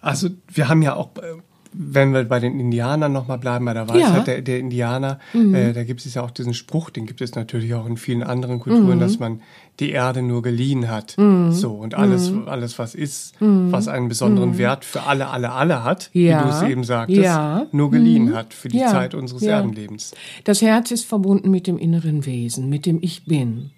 Also 0.00 0.28
wir 0.52 0.68
haben 0.68 0.82
ja 0.82 0.96
auch, 0.96 1.16
äh, 1.16 1.36
wenn 1.72 2.12
wir 2.12 2.24
bei 2.24 2.38
den 2.38 2.60
Indianern 2.60 3.12
nochmal 3.12 3.38
bleiben, 3.38 3.64
bei 3.64 3.72
der 3.74 3.88
Weisheit 3.88 4.00
Ja. 4.18 4.20
der, 4.20 4.42
der 4.42 4.58
Indianer, 4.58 5.18
äh, 5.32 5.72
da 5.72 5.82
gibt 5.82 6.04
es 6.04 6.14
ja 6.14 6.22
auch 6.22 6.30
diesen 6.30 6.54
Spruch, 6.54 6.90
den 6.90 7.06
gibt 7.06 7.20
es 7.20 7.34
natürlich 7.34 7.74
auch 7.74 7.86
in 7.86 7.96
vielen 7.96 8.22
anderen 8.22 8.60
Kulturen, 8.60 9.00
dass 9.00 9.18
man 9.18 9.40
die 9.80 9.90
Erde 9.90 10.22
nur 10.22 10.42
geliehen 10.42 10.88
hat. 10.88 11.16
So, 11.50 11.72
und 11.72 11.94
alles, 11.94 12.32
alles, 12.46 12.78
was 12.78 12.94
ist, 12.94 13.34
was 13.40 13.88
einen 13.88 14.08
besonderen 14.08 14.56
Wert 14.58 14.84
für 14.84 15.02
alle, 15.02 15.28
alle, 15.28 15.50
alle 15.52 15.82
hat, 15.84 16.10
wie 16.12 16.26
Ja. 16.26 16.42
du 16.42 16.48
es 16.50 16.62
eben 16.62 16.84
sagtest, 16.84 17.20
Ja. 17.22 17.66
nur 17.72 17.90
geliehen 17.90 18.34
hat 18.34 18.54
für 18.54 18.68
die 18.68 18.78
Ja. 18.78 18.90
Zeit 18.90 19.14
unseres. 19.14 19.42
Erdenlebens. 19.42 20.12
Das 20.44 20.62
Herz 20.62 20.90
ist 20.90 21.04
verbunden 21.06 21.50
mit 21.50 21.66
dem 21.66 21.76
inneren 21.78 22.24
Wesen, 22.26 22.68
mit 22.68 22.86
dem 22.86 22.98
Ich 23.02 23.24
Bin 23.24 23.70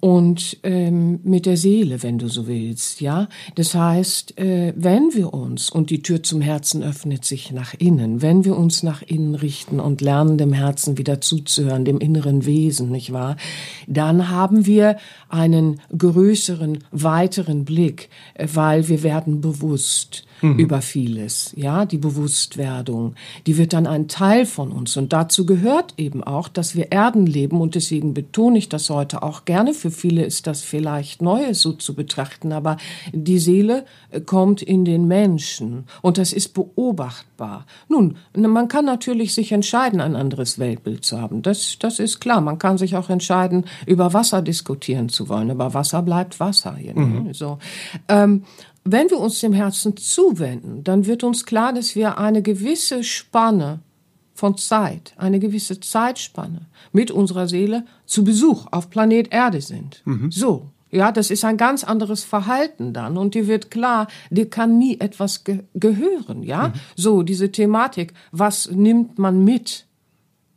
und 0.00 0.58
ähm, 0.62 1.20
mit 1.24 1.46
der 1.46 1.56
Seele, 1.56 2.02
wenn 2.02 2.18
du 2.18 2.28
so 2.28 2.46
willst. 2.46 3.00
Ja, 3.00 3.28
das 3.54 3.74
heißt, 3.74 4.38
äh, 4.38 4.72
wenn 4.76 5.14
wir 5.14 5.32
uns 5.32 5.70
und 5.70 5.90
die 5.90 6.02
Tür 6.02 6.22
zum 6.22 6.40
Herzen 6.40 6.82
öffnet 6.82 7.24
sich 7.24 7.52
nach 7.52 7.74
innen, 7.78 8.20
wenn 8.22 8.44
wir 8.44 8.56
uns 8.56 8.82
nach 8.82 9.02
innen 9.02 9.34
richten 9.34 9.78
und 9.80 10.00
lernen, 10.00 10.38
dem 10.38 10.52
Herzen 10.52 10.98
wieder 10.98 11.20
zuzuhören, 11.20 11.84
dem 11.84 11.98
inneren 11.98 12.44
Wesen, 12.46 12.90
nicht 12.90 13.12
wahr? 13.12 13.36
Dann 13.86 14.28
haben 14.30 14.66
wir 14.66 14.96
einen 15.34 15.80
größeren, 15.96 16.78
weiteren 16.90 17.64
Blick, 17.66 18.08
äh, 18.34 18.48
weil 18.54 18.88
wir 18.88 19.02
werden 19.02 19.40
bewusst 19.40 20.24
über 20.42 20.82
vieles. 20.82 21.54
Ja, 21.56 21.86
die 21.86 21.96
Bewusstwerdung, 21.96 23.14
die 23.46 23.56
wird 23.56 23.72
dann 23.72 23.86
ein 23.86 24.08
Teil 24.08 24.44
von 24.44 24.72
uns. 24.72 24.94
Und 24.98 25.14
dazu 25.14 25.46
gehört 25.46 25.94
eben 25.96 26.22
auch, 26.22 26.48
dass 26.48 26.74
wir 26.74 26.92
Erden 26.92 27.24
leben. 27.24 27.62
Und 27.62 27.74
deswegen 27.76 28.12
betone 28.12 28.58
ich 28.58 28.68
das 28.68 28.90
heute 28.90 29.22
auch 29.22 29.34
auch 29.34 29.44
gerne. 29.44 29.74
Für 29.74 29.90
viele 29.90 30.24
ist 30.24 30.46
das 30.46 30.62
vielleicht 30.62 31.20
Neues 31.20 31.60
so 31.60 31.72
zu 31.72 31.94
betrachten, 31.94 32.52
aber 32.52 32.76
die 33.12 33.38
Seele 33.38 33.84
äh, 34.10 34.20
kommt 34.20 34.62
in 34.62 34.84
den 34.84 35.08
Menschen 35.08 35.84
und 36.02 36.18
das 36.18 36.32
ist 36.32 36.54
beobachtbar. 36.54 37.66
Nun, 37.88 38.16
man 38.36 38.68
kann 38.68 38.84
natürlich 38.84 39.34
sich 39.34 39.50
entscheiden, 39.50 40.00
ein 40.00 40.14
anderes 40.14 40.58
Weltbild 40.58 41.04
zu 41.04 41.20
haben. 41.20 41.42
Das, 41.42 41.78
das 41.80 41.98
ist 41.98 42.20
klar. 42.20 42.40
Man 42.40 42.58
kann 42.58 42.78
sich 42.78 42.96
auch 42.96 43.10
entscheiden, 43.10 43.64
über 43.86 44.12
Wasser 44.12 44.40
diskutieren 44.40 45.08
zu 45.08 45.23
wollen. 45.28 45.50
Aber 45.50 45.74
Wasser 45.74 46.02
bleibt 46.02 46.40
Wasser. 46.40 46.76
Hier, 46.76 46.94
ne? 46.94 47.00
mhm. 47.00 47.34
so. 47.34 47.58
Ähm, 48.08 48.44
wenn 48.84 49.08
wir 49.10 49.18
uns 49.18 49.40
dem 49.40 49.54
Herzen 49.54 49.96
zuwenden, 49.96 50.84
dann 50.84 51.06
wird 51.06 51.24
uns 51.24 51.46
klar, 51.46 51.72
dass 51.72 51.96
wir 51.96 52.18
eine 52.18 52.42
gewisse 52.42 53.02
Spanne 53.02 53.80
von 54.34 54.58
Zeit, 54.58 55.14
eine 55.16 55.38
gewisse 55.38 55.80
Zeitspanne 55.80 56.66
mit 56.92 57.10
unserer 57.10 57.48
Seele 57.48 57.86
zu 58.04 58.24
Besuch 58.24 58.66
auf 58.70 58.90
Planet 58.90 59.32
Erde 59.32 59.60
sind. 59.60 60.02
Mhm. 60.04 60.30
So. 60.30 60.66
Ja, 60.90 61.10
das 61.10 61.32
ist 61.32 61.44
ein 61.44 61.56
ganz 61.56 61.82
anderes 61.82 62.22
Verhalten 62.22 62.92
dann 62.92 63.16
und 63.16 63.34
dir 63.34 63.48
wird 63.48 63.72
klar, 63.72 64.06
dir 64.30 64.48
kann 64.48 64.78
nie 64.78 65.00
etwas 65.00 65.42
ge 65.42 65.64
gehören, 65.74 66.44
ja? 66.44 66.68
Mhm. 66.68 66.72
So, 66.94 67.22
diese 67.24 67.50
Thematik, 67.50 68.14
was 68.30 68.70
nimmt 68.70 69.18
man 69.18 69.42
mit? 69.42 69.86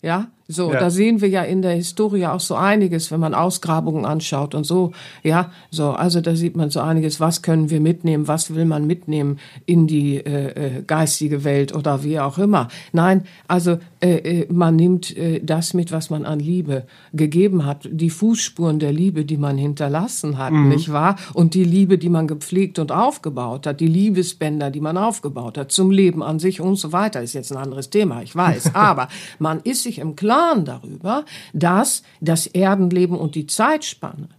Ja, 0.03 0.27
so, 0.47 0.71
ja. 0.71 0.79
da 0.79 0.89
sehen 0.89 1.19
wir 1.19 1.27
ja 1.27 1.43
in 1.43 1.61
der 1.61 1.73
Historie 1.73 2.25
auch 2.25 2.39
so 2.39 2.55
einiges, 2.55 3.11
wenn 3.11 3.19
man 3.19 3.33
Ausgrabungen 3.33 4.05
anschaut 4.05 4.55
und 4.55 4.63
so. 4.63 4.93
Ja, 5.21 5.51
so, 5.71 5.91
also 5.91 6.21
da 6.21 6.35
sieht 6.35 6.55
man 6.55 6.69
so 6.69 6.79
einiges, 6.79 7.19
was 7.19 7.41
können 7.41 7.69
wir 7.69 7.81
mitnehmen, 7.81 8.27
was 8.27 8.55
will 8.55 8.65
man 8.65 8.87
mitnehmen 8.87 9.39
in 9.65 9.87
die 9.87 10.17
äh, 10.17 10.77
äh 10.77 10.83
geistige 10.87 11.43
Welt 11.43 11.75
oder 11.75 12.03
wie 12.03 12.19
auch 12.19 12.37
immer. 12.37 12.69
Nein, 12.93 13.23
also 13.47 13.77
äh, 13.99 14.41
äh, 14.41 14.47
man 14.49 14.75
nimmt 14.75 15.17
äh, 15.17 15.41
das 15.43 15.73
mit, 15.73 15.91
was 15.91 16.09
man 16.09 16.23
an 16.23 16.39
Liebe 16.39 16.83
gegeben 17.13 17.65
hat, 17.65 17.89
die 17.91 18.09
Fußspuren 18.09 18.79
der 18.79 18.93
Liebe, 18.93 19.25
die 19.25 19.37
man 19.37 19.57
hinterlassen 19.57 20.37
hat, 20.37 20.53
mhm. 20.53 20.69
nicht 20.69 20.91
wahr? 20.93 21.17
Und 21.33 21.55
die 21.55 21.63
Liebe, 21.63 21.97
die 21.97 22.09
man 22.09 22.27
gepflegt 22.27 22.79
und 22.79 22.91
aufgebaut 22.91 23.67
hat, 23.67 23.81
die 23.81 23.87
Liebesbänder, 23.87 24.71
die 24.71 24.81
man 24.81 24.97
aufgebaut 24.97 25.57
hat 25.57 25.71
zum 25.71 25.91
Leben 25.91 26.23
an 26.23 26.39
sich 26.39 26.61
und 26.61 26.77
so 26.77 26.93
weiter, 26.93 27.21
ist 27.21 27.33
jetzt 27.33 27.51
ein 27.51 27.57
anderes 27.57 27.89
Thema, 27.89 28.21
ich 28.21 28.35
weiß. 28.35 28.71
Aber 28.75 29.09
man 29.39 29.59
ist 29.61 29.83
sich 29.83 29.99
im 29.99 30.15
Klaren, 30.15 30.36
Klaren 30.37 30.65
darüber, 30.65 31.25
dass 31.53 32.03
das 32.21 32.45
Erdenleben 32.45 33.17
und 33.17 33.33
die 33.33 33.47
Zeitspanne 33.47 34.29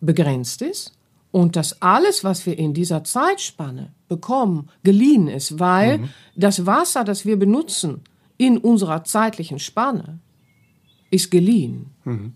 begrenzt 0.00 0.62
ist 0.62 0.96
und 1.30 1.54
dass 1.54 1.82
alles, 1.82 2.24
was 2.24 2.46
wir 2.46 2.58
in 2.58 2.72
dieser 2.72 3.04
Zeitspanne 3.04 3.92
bekommen, 4.08 4.70
geliehen 4.82 5.28
ist, 5.28 5.58
weil 5.58 5.98
mhm. 5.98 6.08
das 6.34 6.64
Wasser, 6.64 7.04
das 7.04 7.26
wir 7.26 7.38
benutzen 7.38 8.00
in 8.38 8.56
unserer 8.56 9.04
zeitlichen 9.04 9.58
Spanne, 9.58 10.18
ist 11.10 11.30
geliehen. 11.30 11.90
Mhm. 12.04 12.32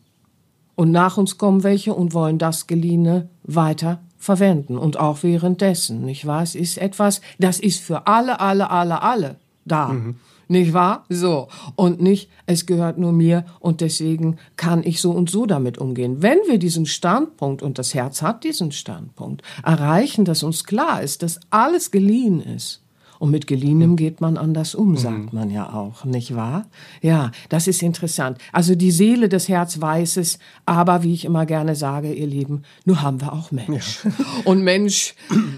Und 0.74 0.90
nach 0.92 1.16
uns 1.16 1.38
kommen 1.38 1.62
welche 1.62 1.94
und 1.94 2.12
wollen 2.12 2.38
das 2.38 2.66
Geliehene 2.66 3.30
weiter 3.42 4.00
verwenden 4.18 4.76
und 4.76 4.98
auch 4.98 5.22
währenddessen, 5.22 6.04
nicht 6.04 6.26
wahr? 6.26 6.42
Es 6.42 6.54
ist 6.54 6.76
etwas, 6.76 7.22
das 7.38 7.58
ist 7.58 7.80
für 7.80 8.06
alle, 8.06 8.38
alle, 8.40 8.68
alle, 8.68 9.00
alle 9.00 9.36
da. 9.64 9.88
Mhm. 9.88 10.16
Nicht 10.48 10.72
wahr? 10.72 11.04
So. 11.08 11.48
Und 11.74 12.00
nicht, 12.00 12.30
es 12.46 12.66
gehört 12.66 12.98
nur 12.98 13.12
mir 13.12 13.44
und 13.58 13.80
deswegen 13.80 14.38
kann 14.56 14.84
ich 14.84 15.00
so 15.00 15.10
und 15.10 15.28
so 15.28 15.46
damit 15.46 15.78
umgehen. 15.78 16.22
Wenn 16.22 16.38
wir 16.46 16.58
diesen 16.58 16.86
Standpunkt, 16.86 17.62
und 17.62 17.78
das 17.78 17.94
Herz 17.94 18.22
hat 18.22 18.44
diesen 18.44 18.70
Standpunkt, 18.72 19.42
erreichen, 19.64 20.24
dass 20.24 20.42
uns 20.42 20.64
klar 20.64 21.02
ist, 21.02 21.22
dass 21.22 21.40
alles 21.50 21.90
geliehen 21.90 22.40
ist, 22.40 22.82
und 23.18 23.30
mit 23.30 23.46
geliehenem 23.46 23.92
mhm. 23.92 23.96
geht 23.96 24.20
man 24.20 24.36
anders 24.36 24.74
um, 24.74 24.90
mhm. 24.90 24.96
sagt 24.96 25.32
man 25.32 25.50
ja 25.50 25.72
auch, 25.72 26.04
nicht 26.04 26.34
wahr? 26.34 26.66
Ja, 27.02 27.30
das 27.48 27.66
ist 27.66 27.82
interessant. 27.82 28.38
Also 28.52 28.74
die 28.74 28.90
Seele 28.90 29.28
des 29.28 29.48
Herz 29.48 29.80
weiß 29.80 30.16
es, 30.18 30.38
aber 30.64 31.02
wie 31.02 31.14
ich 31.14 31.24
immer 31.24 31.46
gerne 31.46 31.74
sage, 31.74 32.12
ihr 32.12 32.26
Lieben, 32.26 32.62
nur 32.84 33.02
haben 33.02 33.20
wir 33.20 33.32
auch 33.32 33.50
Mensch. 33.50 34.04
Ja. 34.04 34.10
Und 34.44 34.62
Mensch 34.62 35.14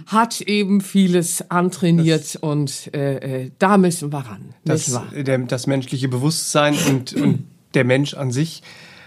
hat 0.07 0.41
eben 0.41 0.81
vieles 0.81 1.50
antrainiert 1.50 2.35
das, 2.35 2.37
und 2.37 2.95
äh, 2.95 3.45
äh, 3.45 3.50
da 3.59 3.79
müssen 3.79 4.12
wir 4.12 4.19
ran. 4.19 4.55
Das, 4.65 4.88
nicht 4.88 4.97
wahr? 4.97 5.23
Der, 5.23 5.38
das 5.38 5.67
menschliche 5.67 6.09
Bewusstsein 6.09 6.75
und, 6.88 7.12
und 7.12 7.45
der 7.75 7.85
Mensch 7.85 8.15
an 8.15 8.31
sich 8.31 8.62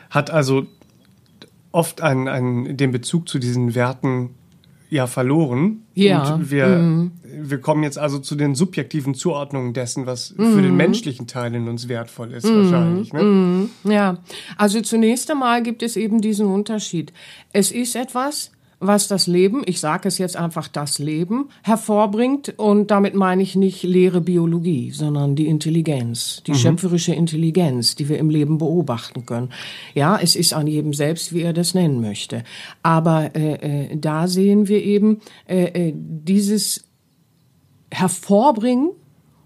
hat 0.10 0.30
also 0.30 0.66
oft 1.72 2.02
einen, 2.02 2.28
einen, 2.28 2.78
den 2.78 2.92
Bezug 2.92 3.30
zu 3.30 3.40
diesen 3.40 3.76
Werten 3.76 4.32
ja 4.92 5.08
verloren. 5.08 5.84
Ja. 5.96 6.36
Und 6.36 6.52
wir, 6.52 6.68
mhm. 6.68 7.12
wir 7.24 7.60
kommen 7.60 7.82
jetzt 7.82 7.98
also 7.98 8.20
zu 8.20 8.36
den 8.36 8.54
subjektiven 8.56 9.16
Zuordnungen 9.16 9.74
dessen, 9.74 10.06
was 10.06 10.36
mhm. 10.38 10.54
für 10.54 10.62
den 10.62 10.76
menschlichen 10.76 11.28
Teil 11.28 11.56
in 11.56 11.68
uns 11.70 11.88
wertvoll 11.88 12.34
ist, 12.34 12.46
mhm. 12.46 12.64
wahrscheinlich. 12.64 13.14
Ne? 13.14 13.24
Mhm. 13.24 13.70
Ja, 13.86 14.18
also 14.58 14.82
zunächst 14.82 15.32
einmal 15.32 15.64
gibt 15.64 15.82
es 15.82 15.96
eben 15.96 16.22
diesen 16.22 16.46
Unterschied. 16.48 17.14
Es 17.54 17.72
ist 17.72 17.96
etwas, 17.96 18.52
was 18.82 19.08
das 19.08 19.28
Leben, 19.28 19.62
ich 19.66 19.80
sage 19.80 20.08
es 20.08 20.18
jetzt 20.18 20.36
einfach 20.36 20.68
das 20.68 20.98
Leben, 21.00 21.50
hervorbringt. 21.64 22.58
Und 22.58 22.92
damit 22.92 23.14
meine 23.14 23.44
ich 23.44 23.56
nicht 23.56 23.84
leere 23.84 24.22
Biologie, 24.22 24.92
sondern 24.92 25.36
die 25.36 25.48
Intelligenz, 25.48 26.42
die 26.48 26.52
mhm. 26.52 26.56
schöpferische 26.56 27.14
Intelligenz, 27.14 27.96
die 27.96 28.10
wir 28.10 28.18
im 28.18 28.30
Leben 28.30 28.58
beobachten 28.58 29.26
können. 29.26 29.50
Ja, 29.94 30.18
es 30.20 30.36
ist 30.36 30.54
an 30.54 30.68
jedem 30.68 30.94
selbst, 30.94 31.32
wie 31.32 31.42
er 31.42 31.54
das 31.54 31.76
nennen 31.76 32.02
möchte. 32.02 32.44
Aber 32.82 33.36
äh, 33.36 33.92
äh, 33.92 33.98
da 33.98 34.28
sehen 34.28 34.68
wir 34.68 34.84
eben 34.84 35.22
äh, 35.48 35.90
äh 35.90 35.94
dieses 35.96 36.84
Hervorbringen 37.92 38.92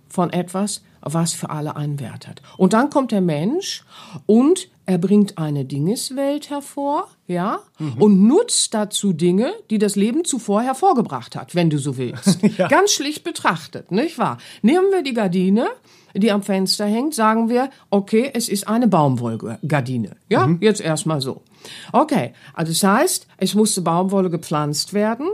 von 0.07 0.31
etwas, 0.31 0.81
was 1.01 1.33
für 1.33 1.49
alle 1.49 1.75
einen 1.75 1.99
Wert 1.99 2.27
hat. 2.27 2.41
Und 2.57 2.73
dann 2.73 2.89
kommt 2.89 3.11
der 3.11 3.21
Mensch 3.21 3.83
und 4.25 4.69
er 4.85 4.97
bringt 4.97 5.37
eine 5.37 5.65
Dingeswelt 5.65 6.49
hervor, 6.49 7.07
ja, 7.27 7.59
mhm. 7.79 8.01
und 8.01 8.27
nutzt 8.27 8.73
dazu 8.73 9.13
Dinge, 9.13 9.53
die 9.69 9.77
das 9.77 9.95
Leben 9.95 10.25
zuvor 10.25 10.61
hervorgebracht 10.61 11.35
hat, 11.35 11.55
wenn 11.55 11.69
du 11.69 11.77
so 11.77 11.97
willst. 11.97 12.41
ja. 12.57 12.67
Ganz 12.67 12.91
schlicht 12.91 13.23
betrachtet, 13.23 13.91
nicht 13.91 14.17
wahr? 14.17 14.37
Nehmen 14.61 14.91
wir 14.91 15.01
die 15.01 15.13
Gardine, 15.13 15.67
die 16.13 16.31
am 16.31 16.43
Fenster 16.43 16.85
hängt, 16.85 17.13
sagen 17.13 17.49
wir, 17.49 17.69
okay, 17.89 18.29
es 18.33 18.47
ist 18.47 18.67
eine 18.67 18.87
Baumwollgardine. 18.87 20.15
Ja, 20.29 20.47
mhm. 20.47 20.59
jetzt 20.61 20.81
erstmal 20.81 21.19
so. 21.21 21.41
Okay, 21.91 22.33
also 22.53 22.71
das 22.71 22.83
heißt, 22.83 23.27
es 23.37 23.55
musste 23.55 23.81
Baumwolle 23.81 24.29
gepflanzt 24.29 24.93
werden, 24.93 25.27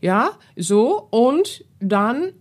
ja, 0.00 0.32
so, 0.56 1.08
und 1.10 1.64
dann 1.80 2.32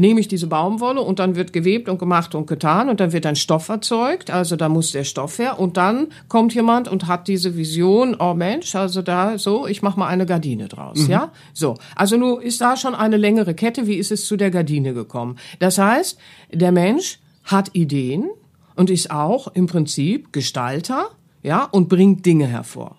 nehme 0.00 0.18
ich 0.18 0.28
diese 0.28 0.46
Baumwolle 0.46 1.02
und 1.02 1.18
dann 1.18 1.36
wird 1.36 1.52
gewebt 1.52 1.88
und 1.88 1.98
gemacht 1.98 2.34
und 2.34 2.46
getan 2.46 2.88
und 2.88 3.00
dann 3.00 3.12
wird 3.12 3.26
ein 3.26 3.36
Stoff 3.36 3.68
erzeugt, 3.68 4.30
also 4.30 4.56
da 4.56 4.68
muss 4.68 4.92
der 4.92 5.04
Stoff 5.04 5.38
her 5.38 5.60
und 5.60 5.76
dann 5.76 6.08
kommt 6.28 6.54
jemand 6.54 6.88
und 6.88 7.06
hat 7.06 7.28
diese 7.28 7.56
Vision, 7.56 8.16
oh 8.18 8.32
Mensch, 8.32 8.74
also 8.74 9.02
da 9.02 9.38
so, 9.38 9.66
ich 9.66 9.82
mache 9.82 9.98
mal 9.98 10.08
eine 10.08 10.24
Gardine 10.24 10.68
draus, 10.68 11.00
mhm. 11.00 11.10
ja? 11.10 11.32
So, 11.52 11.76
also 11.94 12.16
nun 12.16 12.40
ist 12.40 12.60
da 12.60 12.76
schon 12.76 12.94
eine 12.94 13.18
längere 13.18 13.54
Kette, 13.54 13.86
wie 13.86 13.96
ist 13.96 14.10
es 14.10 14.26
zu 14.26 14.36
der 14.36 14.50
Gardine 14.50 14.94
gekommen? 14.94 15.36
Das 15.58 15.76
heißt, 15.76 16.18
der 16.50 16.72
Mensch 16.72 17.20
hat 17.44 17.70
Ideen 17.74 18.30
und 18.76 18.88
ist 18.88 19.10
auch 19.10 19.48
im 19.48 19.66
Prinzip 19.66 20.32
Gestalter, 20.32 21.10
ja, 21.42 21.64
und 21.64 21.88
bringt 21.88 22.24
Dinge 22.24 22.46
hervor. 22.46 22.96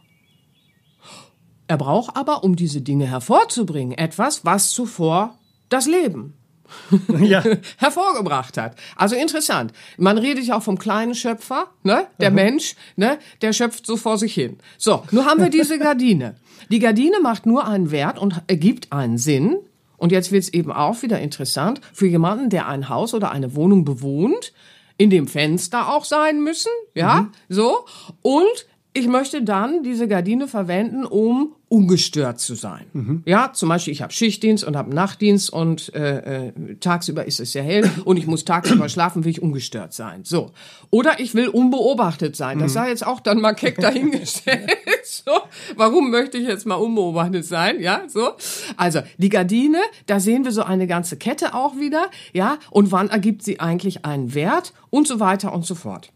Er 1.68 1.78
braucht 1.78 2.16
aber, 2.16 2.44
um 2.44 2.56
diese 2.56 2.82
Dinge 2.82 3.06
hervorzubringen, 3.08 3.98
etwas, 3.98 4.46
was 4.46 4.72
zuvor 4.72 5.40
das 5.70 5.88
Leben 5.88 6.34
ja. 7.20 7.44
hervorgebracht 7.78 8.58
hat. 8.58 8.76
Also 8.96 9.16
interessant. 9.16 9.74
Man 9.98 10.18
redet 10.18 10.46
ja 10.46 10.58
auch 10.58 10.64
vom 10.64 10.78
kleinen 10.78 11.16
Schöpfer, 11.16 11.68
ne? 11.84 12.08
Der 12.20 12.30
mhm. 12.30 12.36
Mensch, 12.36 12.76
ne? 12.96 13.20
Der 13.42 13.54
schöpft 13.54 13.86
so 13.86 13.98
vor 13.98 14.18
sich 14.18 14.34
hin. 14.34 14.58
So, 14.78 15.04
nun 15.12 15.26
haben 15.26 15.42
wir 15.42 15.50
diese 15.50 15.80
Gardine. 15.80 16.36
Die 16.70 16.80
Gardine 16.80 17.20
macht 17.22 17.46
nur 17.46 17.68
einen 17.68 17.92
Wert 17.92 18.18
und 18.18 18.42
ergibt 18.48 18.92
einen 18.92 19.18
Sinn. 19.18 19.58
Und 19.98 20.12
jetzt 20.12 20.32
wird's 20.32 20.50
eben 20.50 20.72
auch 20.72 21.02
wieder 21.04 21.20
interessant 21.20 21.80
für 21.94 22.08
jemanden, 22.08 22.50
der 22.50 22.68
ein 22.68 22.90
Haus 22.90 23.14
oder 23.14 23.32
eine 23.32 23.56
Wohnung 23.56 23.86
bewohnt, 23.86 24.52
in 24.98 25.10
dem 25.10 25.28
Fenster 25.28 25.94
auch 25.94 26.06
sein 26.06 26.44
müssen, 26.44 26.72
ja, 26.96 27.22
mhm. 27.22 27.32
so. 27.50 27.86
Und 28.22 28.66
ich 28.94 29.08
möchte 29.08 29.42
dann 29.42 29.84
diese 29.84 30.08
Gardine 30.08 30.48
verwenden, 30.50 31.06
um 31.06 31.56
ungestört 31.70 32.42
zu 32.42 32.56
sein. 32.56 32.88
Mhm. 32.92 33.24
Ja, 33.26 33.54
zum 33.54 33.70
Beispiel, 33.70 33.94
ich 33.94 34.02
habe 34.02 34.12
Schichtdienst 34.12 34.66
und 34.66 34.76
habe 34.76 34.94
Nachtdienst 34.94 35.54
und 35.54 35.96
äh, 35.96 36.48
äh, 36.48 36.76
tagsüber 36.82 37.26
ist 37.26 37.40
es 37.40 37.54
sehr 37.54 37.64
hell 37.64 37.90
und 38.04 38.18
ich 38.18 38.28
muss 38.28 38.44
tagsüber 38.44 38.90
schlafen, 38.90 39.24
will 39.24 39.32
ich 39.32 39.42
ungestört 39.42 39.94
sein. 39.94 40.26
So. 40.26 40.52
Oder 40.90 41.22
ich 41.22 41.34
will 41.34 41.48
unbeobachtet 41.48 42.36
sein. 42.36 42.60
Das 42.60 42.72
mhm. 42.72 42.74
sei 42.74 42.90
jetzt 42.90 43.08
auch 43.08 43.22
dann 43.22 43.40
mal 43.40 43.54
keck 43.54 43.80
dahingestellt. 43.80 44.70
so. 45.06 45.32
Warum 45.78 46.12
möchte 46.12 46.38
ich 46.38 46.46
jetzt 46.46 46.66
mal 46.66 46.76
unbeobachtet 46.76 47.46
sein? 47.46 47.80
Ja, 47.80 48.04
so. 48.10 48.32
Also, 48.76 49.00
die 49.18 49.30
Gardine, 49.30 49.80
da 50.08 50.20
sehen 50.20 50.44
wir 50.44 50.52
so 50.52 50.64
eine 50.64 50.88
ganze 50.88 51.16
Kette 51.16 51.54
auch 51.54 51.78
wieder. 51.78 52.10
Ja, 52.34 52.58
und 52.70 52.92
wann 52.92 53.10
ergibt 53.10 53.44
sie 53.44 53.62
eigentlich 53.62 54.04
einen 54.04 54.34
Wert 54.34 54.74
und 54.90 55.08
so 55.08 55.22
weiter 55.22 55.54
und 55.54 55.66
so 55.66 55.76
fort. 55.76 56.12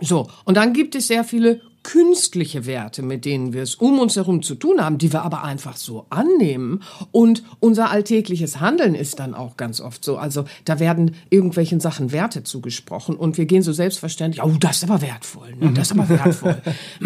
So, 0.00 0.28
und 0.44 0.56
dann 0.56 0.72
gibt 0.72 0.94
es 0.94 1.06
sehr 1.06 1.22
viele 1.22 1.60
künstliche 1.84 2.66
Werte, 2.66 3.02
mit 3.02 3.24
denen 3.24 3.52
wir 3.52 3.62
es 3.62 3.76
um 3.76 4.00
uns 4.00 4.16
herum 4.16 4.42
zu 4.42 4.56
tun 4.56 4.80
haben, 4.80 4.98
die 4.98 5.12
wir 5.12 5.22
aber 5.22 5.44
einfach 5.44 5.76
so 5.76 6.06
annehmen. 6.10 6.82
Und 7.12 7.44
unser 7.60 7.90
alltägliches 7.90 8.58
Handeln 8.58 8.96
ist 8.96 9.20
dann 9.20 9.34
auch 9.34 9.56
ganz 9.56 9.80
oft 9.80 10.04
so. 10.04 10.16
Also 10.16 10.46
da 10.64 10.80
werden 10.80 11.14
irgendwelchen 11.30 11.78
Sachen 11.78 12.10
Werte 12.10 12.42
zugesprochen 12.42 13.16
und 13.16 13.38
wir 13.38 13.44
gehen 13.46 13.62
so 13.62 13.72
selbstverständlich, 13.72 14.42
oh, 14.42 14.56
das 14.58 14.78
ist 14.78 14.90
aber 14.90 15.02
wertvoll, 15.02 15.54
ne? 15.54 15.72
das 15.72 15.90
ist 15.90 15.98
aber 15.98 16.08
wertvoll. 16.08 16.56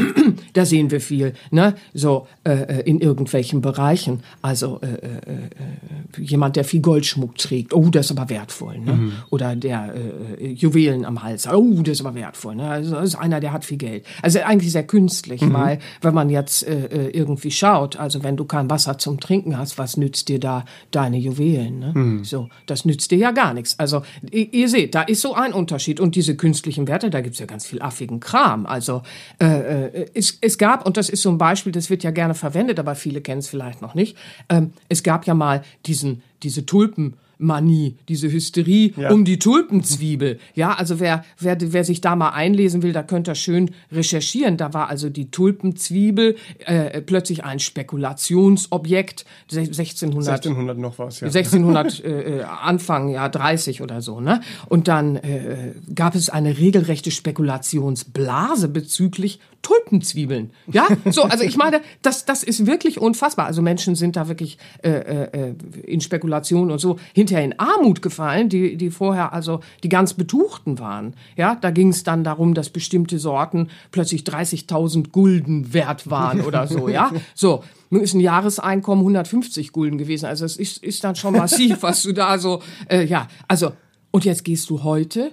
da 0.55 0.65
sehen 0.65 0.91
wir 0.91 1.01
viel, 1.01 1.35
ne? 1.51 1.75
so 1.93 2.27
äh, 2.45 2.53
äh, 2.53 2.81
in 2.83 3.01
irgendwelchen 3.01 3.61
Bereichen. 3.61 4.23
Also 4.43 4.81
äh, 4.83 4.87
äh, 4.87 4.93
äh, 4.97 6.23
jemand, 6.23 6.57
der 6.57 6.65
viel 6.65 6.81
Goldschmuck 6.81 7.37
trägt, 7.37 7.75
oh, 7.75 7.91
das 7.91 8.07
ist 8.07 8.13
aber 8.17 8.31
wertvoll. 8.31 8.79
Ne? 8.79 8.93
Mhm. 8.93 9.13
Oder 9.31 9.57
der 9.57 9.95
äh, 10.39 10.53
Juwelen 10.53 11.05
am 11.05 11.23
Hals, 11.23 11.49
oh, 11.49 11.83
das 11.83 12.01
ist 12.01 12.07
aber 12.07 12.15
wertvoll. 12.15 12.55
Ne? 12.55 12.69
Also 12.69 12.95
das 12.95 13.09
ist 13.09 13.15
einer, 13.17 13.41
der 13.41 13.53
hat 13.53 13.65
viel 13.65 13.79
Geld. 13.79 14.07
Also 14.23 14.39
eigentlich 14.41 14.68
sehr 14.69 14.87
künstlich, 14.87 15.41
mhm. 15.41 15.53
weil 15.53 15.79
wenn 16.01 16.15
man 16.15 16.31
jetzt 16.31 16.67
äh, 16.67 17.09
irgendwie 17.09 17.51
schaut, 17.51 17.97
also 17.97 18.23
wenn 18.23 18.37
du 18.37 18.45
kein 18.45 18.71
Wasser 18.71 18.99
zum 18.99 19.21
Trinken 19.21 19.59
hast, 19.59 19.79
was 19.79 19.97
nützt 19.97 20.29
dir 20.29 20.39
da 20.41 20.65
deine 20.91 21.19
Juwelen? 21.19 21.79
Ne? 21.79 21.93
Mhm. 21.95 22.25
So, 22.25 22.49
das 22.67 22.85
nützt 22.85 23.11
dir 23.11 23.19
ja 23.19 23.31
gar 23.31 23.55
nichts. 23.55 23.79
Also 23.79 24.03
ihr, 24.31 24.53
ihr, 24.53 24.69
seht, 24.69 24.95
da 24.95 25.03
ist 25.03 25.21
so 25.21 25.35
ein 25.35 25.53
Unterschied. 25.53 26.01
Und 26.01 26.15
diese 26.15 26.37
künstlichen 26.37 26.89
Werte, 26.89 27.11
da 27.11 27.21
gibt's 27.21 27.39
ja 27.39 27.47
ganz 27.47 27.67
viel 27.67 27.83
affigen 27.83 28.21
Kram. 28.21 28.67
Also 28.67 29.03
äh, 29.39 30.07
es, 30.15 30.39
es 30.41 30.59
gab, 30.59 30.87
und 30.87 30.97
das 30.97 31.09
ist 31.09 31.23
so 31.23 31.31
ein 31.31 31.39
Beispiel, 31.39 31.73
das 31.73 31.91
wird 31.91 32.03
ja 32.03 32.11
gerne 32.11 32.35
verwendet, 32.35 32.79
aber 32.79 32.95
viele 32.95 33.21
kennen 33.21 33.41
es 33.41 33.49
vielleicht 33.49 33.83
noch 33.83 33.95
nicht. 33.95 34.17
Ähm, 34.49 34.73
es 34.89 35.03
gab 35.03 35.27
ja 35.27 35.35
mal 35.35 35.63
diesen, 35.87 36.23
diese 36.43 36.67
Tulpen. 36.67 37.15
Manie, 37.39 37.97
diese 38.09 38.31
Hysterie 38.31 38.93
ja. 38.97 39.11
um 39.11 39.25
die 39.25 39.39
Tulpenzwiebel. 39.39 40.39
Ja, 40.55 40.75
also 40.75 41.01
wer, 41.01 41.25
wer, 41.39 41.57
wer 41.61 41.85
sich 41.85 42.01
da 42.01 42.17
mal 42.17 42.31
einlesen 42.31 42.83
will, 42.83 42.93
da 42.93 43.03
könnt 43.03 43.29
ihr 43.29 43.35
schön 43.35 43.71
recherchieren. 43.93 44.57
Da 44.57 44.75
war 44.75 44.89
also 44.89 45.09
die 45.09 45.31
Tulpenzwiebel 45.31 46.37
äh, 46.59 47.01
plötzlich 47.01 47.45
ein 47.45 47.61
Spekulationsobjekt. 47.61 49.25
1600, 49.51 50.29
1600 50.29 50.79
noch 50.79 50.99
was, 50.99 51.21
ja. 51.21 51.29
1600 51.29 52.05
äh, 52.05 52.39
äh, 52.39 52.43
Anfang, 52.43 53.09
ja, 53.09 53.29
30 53.29 53.83
oder 53.83 54.03
so, 54.03 54.21
ne? 54.21 54.41
Und 54.67 54.89
dann 54.89 55.17
äh, 55.17 55.75
gab 55.95 56.15
es 56.15 56.31
eine 56.31 56.59
regelrechte 56.59 57.11
Spekulationsblase 57.11 58.69
bezüglich 58.69 59.41
Tulpenzwiebeln. 59.63 60.51
Ja, 60.73 60.87
so, 61.11 61.25
also 61.25 61.45
ich 61.45 61.57
meine, 61.57 61.81
das, 62.03 62.25
das 62.25 62.43
ist 62.43 62.67
wirklich 62.67 63.01
unfassbar. 63.01 63.47
Also 63.47 63.61
Menschen 63.61 63.97
sind 63.97 64.17
da 64.17 64.29
wirklich 64.29 64.59
äh, 64.83 64.91
äh, 64.91 65.55
in 65.85 66.01
Spekulation 66.01 66.71
und 66.71 66.79
so 66.79 66.99
hinterher 67.29 67.45
in 67.45 67.59
Armut 67.59 68.03
gefallen, 68.03 68.49
die, 68.49 68.77
die 68.77 68.91
vorher 68.91 69.33
also 69.33 69.61
die 69.83 69.89
ganz 69.89 70.15
Betuchten 70.15 70.79
waren. 70.79 71.15
Ja, 71.37 71.55
da 71.55 71.71
ging 71.71 71.89
es 71.89 72.03
dann 72.03 72.25
darum, 72.25 72.55
dass 72.55 72.71
bestimmte 72.71 73.19
Sorten 73.19 73.69
plötzlich 73.91 74.23
30.000 74.23 75.11
Gulden 75.11 75.73
wert 75.73 76.11
waren 76.11 76.41
oder 76.43 76.67
so. 76.67 76.89
Ja, 76.89 77.13
so 77.35 77.65
nun 77.91 78.03
ist 78.03 78.15
ein 78.15 78.21
Jahreseinkommen 78.21 79.03
150 79.03 79.73
Gulden 79.73 79.99
gewesen. 79.99 80.27
Also 80.27 80.45
es 80.45 80.57
ist, 80.57 80.83
ist 80.83 81.05
dann 81.05 81.17
schon 81.17 81.35
massiv, 81.35 81.79
was 81.83 82.03
du 82.03 82.13
da 82.13 82.39
so, 82.39 82.63
äh, 82.89 83.05
ja, 83.05 83.29
also 83.47 83.73
und 84.11 84.25
jetzt 84.25 84.45
gehst 84.45 84.71
du 84.71 84.83
heute 84.83 85.33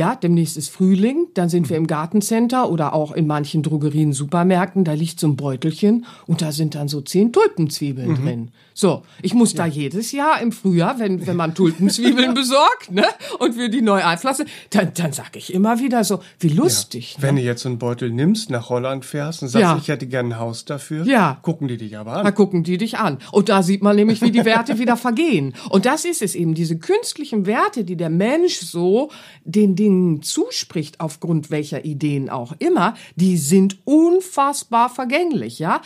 ja, 0.00 0.16
demnächst 0.16 0.56
ist 0.56 0.70
Frühling, 0.70 1.26
dann 1.34 1.50
sind 1.50 1.68
wir 1.68 1.76
im 1.76 1.86
Gartencenter 1.86 2.70
oder 2.70 2.94
auch 2.94 3.12
in 3.12 3.26
manchen 3.26 3.62
Drogerien, 3.62 4.14
Supermärkten, 4.14 4.82
da 4.82 4.94
liegt 4.94 5.20
so 5.20 5.26
ein 5.26 5.36
Beutelchen 5.36 6.06
und 6.26 6.40
da 6.40 6.52
sind 6.52 6.74
dann 6.74 6.88
so 6.88 7.02
zehn 7.02 7.34
Tulpenzwiebeln 7.34 8.12
mhm. 8.12 8.24
drin. 8.24 8.50
So, 8.72 9.02
ich 9.20 9.34
muss 9.34 9.52
ja. 9.52 9.58
da 9.58 9.66
jedes 9.66 10.12
Jahr 10.12 10.40
im 10.40 10.52
Frühjahr, 10.52 10.98
wenn, 10.98 11.26
wenn 11.26 11.36
man 11.36 11.54
Tulpenzwiebeln 11.54 12.32
besorgt, 12.42 12.90
ne, 12.90 13.04
und 13.40 13.58
wir 13.58 13.68
die 13.68 13.82
neu 13.82 14.02
einpflanzen, 14.02 14.46
dann, 14.70 14.92
dann 14.94 15.12
sag 15.12 15.36
ich 15.36 15.52
immer 15.52 15.80
wieder 15.80 16.02
so, 16.02 16.20
wie 16.38 16.48
lustig. 16.48 17.16
Ja. 17.18 17.24
Wenn 17.24 17.34
ne? 17.34 17.42
du 17.42 17.46
jetzt 17.48 17.60
so 17.60 17.68
einen 17.68 17.78
Beutel 17.78 18.10
nimmst, 18.10 18.48
nach 18.48 18.70
Holland 18.70 19.04
fährst 19.04 19.42
und 19.42 19.48
sagst, 19.48 19.62
ja. 19.62 19.76
ich 19.76 19.88
hätte 19.88 20.06
gerne 20.06 20.30
ein 20.30 20.38
Haus 20.38 20.64
dafür, 20.64 21.04
ja. 21.04 21.38
gucken 21.42 21.68
die 21.68 21.76
dich 21.76 21.98
aber 21.98 22.16
an. 22.16 22.24
Da 22.24 22.30
gucken 22.30 22.62
die 22.62 22.78
dich 22.78 22.96
an. 22.96 23.18
Und 23.32 23.50
da 23.50 23.62
sieht 23.62 23.82
man 23.82 23.96
nämlich, 23.96 24.22
wie 24.22 24.30
die 24.30 24.46
Werte 24.46 24.78
wieder 24.78 24.96
vergehen. 24.96 25.52
Und 25.68 25.84
das 25.84 26.06
ist 26.06 26.22
es 26.22 26.34
eben, 26.34 26.54
diese 26.54 26.78
künstlichen 26.78 27.44
Werte, 27.44 27.84
die 27.84 27.96
der 27.96 28.08
Mensch 28.08 28.60
so 28.60 29.10
den 29.44 29.76
Dingen 29.90 30.22
zuspricht, 30.22 31.00
aufgrund 31.00 31.50
welcher 31.50 31.84
Ideen 31.84 32.30
auch 32.30 32.54
immer, 32.58 32.94
die 33.16 33.36
sind 33.36 33.78
unfassbar 33.84 34.88
vergänglich, 34.88 35.58
ja? 35.58 35.80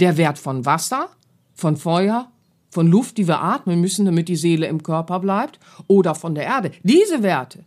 Der 0.00 0.16
Wert 0.16 0.38
von 0.38 0.64
Wasser, 0.64 1.08
von 1.54 1.76
Feuer, 1.76 2.30
von 2.70 2.86
Luft, 2.86 3.16
die 3.18 3.26
wir 3.26 3.40
atmen 3.40 3.80
müssen, 3.80 4.04
damit 4.04 4.28
die 4.28 4.36
Seele 4.36 4.66
im 4.66 4.82
Körper 4.82 5.20
bleibt, 5.20 5.58
oder 5.86 6.14
von 6.14 6.34
der 6.34 6.44
Erde. 6.44 6.70
Diese 6.82 7.22
Werte, 7.22 7.64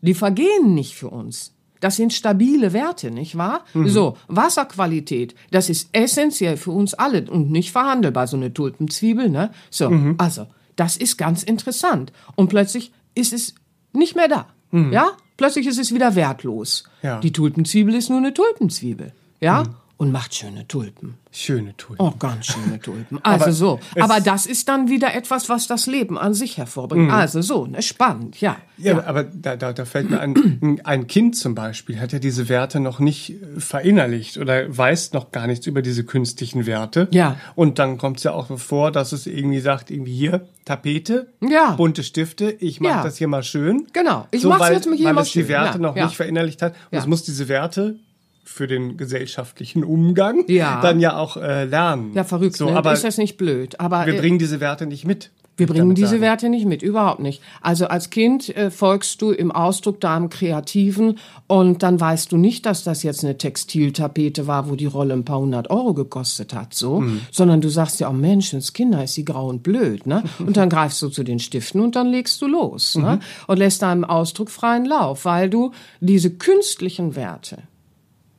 die 0.00 0.14
vergehen 0.14 0.74
nicht 0.74 0.94
für 0.94 1.08
uns. 1.08 1.54
Das 1.80 1.96
sind 1.96 2.12
stabile 2.12 2.72
Werte, 2.72 3.10
nicht 3.10 3.36
wahr? 3.36 3.64
Mhm. 3.74 3.88
So, 3.88 4.16
Wasserqualität, 4.28 5.34
das 5.50 5.70
ist 5.70 5.88
essentiell 5.92 6.56
für 6.56 6.72
uns 6.72 6.94
alle 6.94 7.30
und 7.30 7.50
nicht 7.50 7.72
verhandelbar, 7.72 8.26
so 8.26 8.36
eine 8.36 8.52
Tulpenzwiebel, 8.52 9.30
ne? 9.30 9.50
So, 9.70 9.90
mhm. 9.90 10.14
also, 10.18 10.46
das 10.76 10.96
ist 10.96 11.16
ganz 11.16 11.42
interessant. 11.42 12.12
Und 12.36 12.48
plötzlich 12.48 12.92
ist 13.14 13.32
es 13.32 13.54
nicht 13.92 14.16
mehr 14.16 14.28
da. 14.28 14.46
Mhm. 14.70 14.92
Ja? 14.92 15.12
Plötzlich 15.36 15.66
ist 15.66 15.78
es 15.78 15.94
wieder 15.94 16.14
wertlos. 16.14 16.84
Ja. 17.02 17.18
Die 17.20 17.32
Tulpenzwiebel 17.32 17.94
ist 17.94 18.10
nur 18.10 18.18
eine 18.18 18.34
Tulpenzwiebel. 18.34 19.12
Ja? 19.40 19.64
Mhm 19.64 19.79
und 20.00 20.12
macht 20.12 20.34
schöne 20.34 20.66
Tulpen. 20.66 21.18
Schöne 21.30 21.76
Tulpen. 21.76 22.06
Oh, 22.06 22.14
ganz 22.18 22.46
schöne 22.46 22.80
Tulpen. 22.80 23.20
Also 23.22 23.44
aber 23.44 23.52
so. 23.52 23.80
Aber 24.00 24.20
das 24.20 24.46
ist 24.46 24.66
dann 24.70 24.88
wieder 24.88 25.14
etwas, 25.14 25.50
was 25.50 25.66
das 25.66 25.86
Leben 25.86 26.16
an 26.16 26.32
sich 26.32 26.56
hervorbringt. 26.56 27.08
Mhm. 27.08 27.10
Also 27.10 27.42
so, 27.42 27.66
ne, 27.66 27.82
spannend, 27.82 28.40
ja. 28.40 28.56
Ja, 28.78 28.94
ja. 28.94 29.04
aber 29.04 29.24
da, 29.24 29.56
da, 29.56 29.74
da 29.74 29.84
fällt 29.84 30.08
mir 30.08 30.20
ein, 30.20 30.80
ein 30.84 31.06
Kind 31.06 31.36
zum 31.36 31.54
Beispiel 31.54 32.00
hat 32.00 32.14
ja 32.14 32.18
diese 32.18 32.48
Werte 32.48 32.80
noch 32.80 32.98
nicht 32.98 33.34
verinnerlicht 33.58 34.38
oder 34.38 34.74
weiß 34.74 35.12
noch 35.12 35.32
gar 35.32 35.46
nichts 35.46 35.66
über 35.66 35.82
diese 35.82 36.04
künstlichen 36.04 36.64
Werte. 36.64 37.06
Ja. 37.10 37.36
Und 37.54 37.78
dann 37.78 37.98
kommt 37.98 38.16
es 38.16 38.22
ja 38.22 38.32
auch 38.32 38.58
vor, 38.58 38.92
dass 38.92 39.12
es 39.12 39.26
irgendwie 39.26 39.60
sagt, 39.60 39.90
irgendwie 39.90 40.16
hier, 40.16 40.48
Tapete, 40.64 41.30
ja. 41.42 41.72
bunte 41.72 42.04
Stifte, 42.04 42.50
ich 42.50 42.80
mache 42.80 42.92
ja. 42.92 43.02
das 43.02 43.18
hier 43.18 43.28
mal 43.28 43.42
schön. 43.42 43.86
Genau, 43.92 44.26
ich 44.30 44.40
so, 44.40 44.48
mache 44.48 44.72
jetzt 44.72 44.86
mal 44.86 44.96
hier 44.96 45.08
weil 45.08 45.12
mal 45.12 45.22
es 45.22 45.30
schön. 45.30 45.42
die 45.42 45.48
Werte 45.50 45.76
ja. 45.76 45.82
noch 45.82 45.94
nicht 45.94 46.16
verinnerlicht 46.16 46.62
hat. 46.62 46.74
Und 46.90 46.96
es 46.96 47.06
muss 47.06 47.22
diese 47.22 47.48
Werte 47.48 47.98
für 48.44 48.66
den 48.66 48.96
gesellschaftlichen 48.96 49.84
Umgang 49.84 50.44
ja. 50.48 50.80
dann 50.80 51.00
ja 51.00 51.16
auch 51.16 51.36
äh, 51.36 51.64
lernen. 51.64 52.12
Ja, 52.14 52.24
verrückt. 52.24 52.56
So, 52.56 52.70
ne? 52.70 52.76
aber 52.76 52.92
ist 52.92 53.04
das 53.04 53.18
nicht 53.18 53.36
blöd? 53.36 53.78
Aber 53.78 54.06
wir 54.06 54.14
äh, 54.14 54.18
bringen 54.18 54.38
diese 54.38 54.60
Werte 54.60 54.86
nicht 54.86 55.04
mit. 55.04 55.30
Wir 55.60 55.66
bringen 55.66 55.94
diese 55.94 56.08
sagen. 56.08 56.22
Werte 56.22 56.48
nicht 56.48 56.64
mit, 56.64 56.82
überhaupt 56.82 57.20
nicht. 57.20 57.42
Also 57.60 57.86
als 57.86 58.08
Kind 58.08 58.56
äh, 58.56 58.70
folgst 58.70 59.20
du 59.20 59.30
im 59.30 59.52
Ausdruck 59.52 60.00
deinem 60.00 60.30
Kreativen 60.30 61.18
und 61.48 61.82
dann 61.82 62.00
weißt 62.00 62.32
du 62.32 62.38
nicht, 62.38 62.64
dass 62.64 62.82
das 62.82 63.02
jetzt 63.02 63.22
eine 63.22 63.36
Textiltapete 63.36 64.46
war, 64.46 64.70
wo 64.70 64.74
die 64.74 64.86
Rolle 64.86 65.12
ein 65.12 65.26
paar 65.26 65.38
hundert 65.38 65.68
Euro 65.68 65.92
gekostet 65.92 66.54
hat, 66.54 66.72
so, 66.72 67.00
mhm. 67.00 67.20
sondern 67.30 67.60
du 67.60 67.68
sagst 67.68 68.00
ja, 68.00 68.08
oh 68.08 68.14
Mensch, 68.14 68.54
ins 68.54 68.72
Kinder 68.72 69.04
ist 69.04 69.14
sie 69.14 69.24
grau 69.24 69.48
und 69.48 69.62
blöd, 69.62 70.06
ne? 70.06 70.24
Und 70.38 70.56
dann 70.56 70.70
greifst 70.70 71.02
du 71.02 71.08
zu 71.08 71.22
den 71.22 71.38
Stiften 71.38 71.80
und 71.80 71.94
dann 71.94 72.06
legst 72.08 72.40
du 72.40 72.46
los, 72.46 72.96
ne? 72.96 73.02
mhm. 73.02 73.08
ne? 73.08 73.20
Und 73.46 73.58
lässt 73.58 73.82
deinem 73.82 74.04
Ausdruck 74.04 74.48
freien 74.48 74.86
Lauf, 74.86 75.26
weil 75.26 75.50
du 75.50 75.72
diese 76.00 76.30
künstlichen 76.30 77.14
Werte 77.14 77.58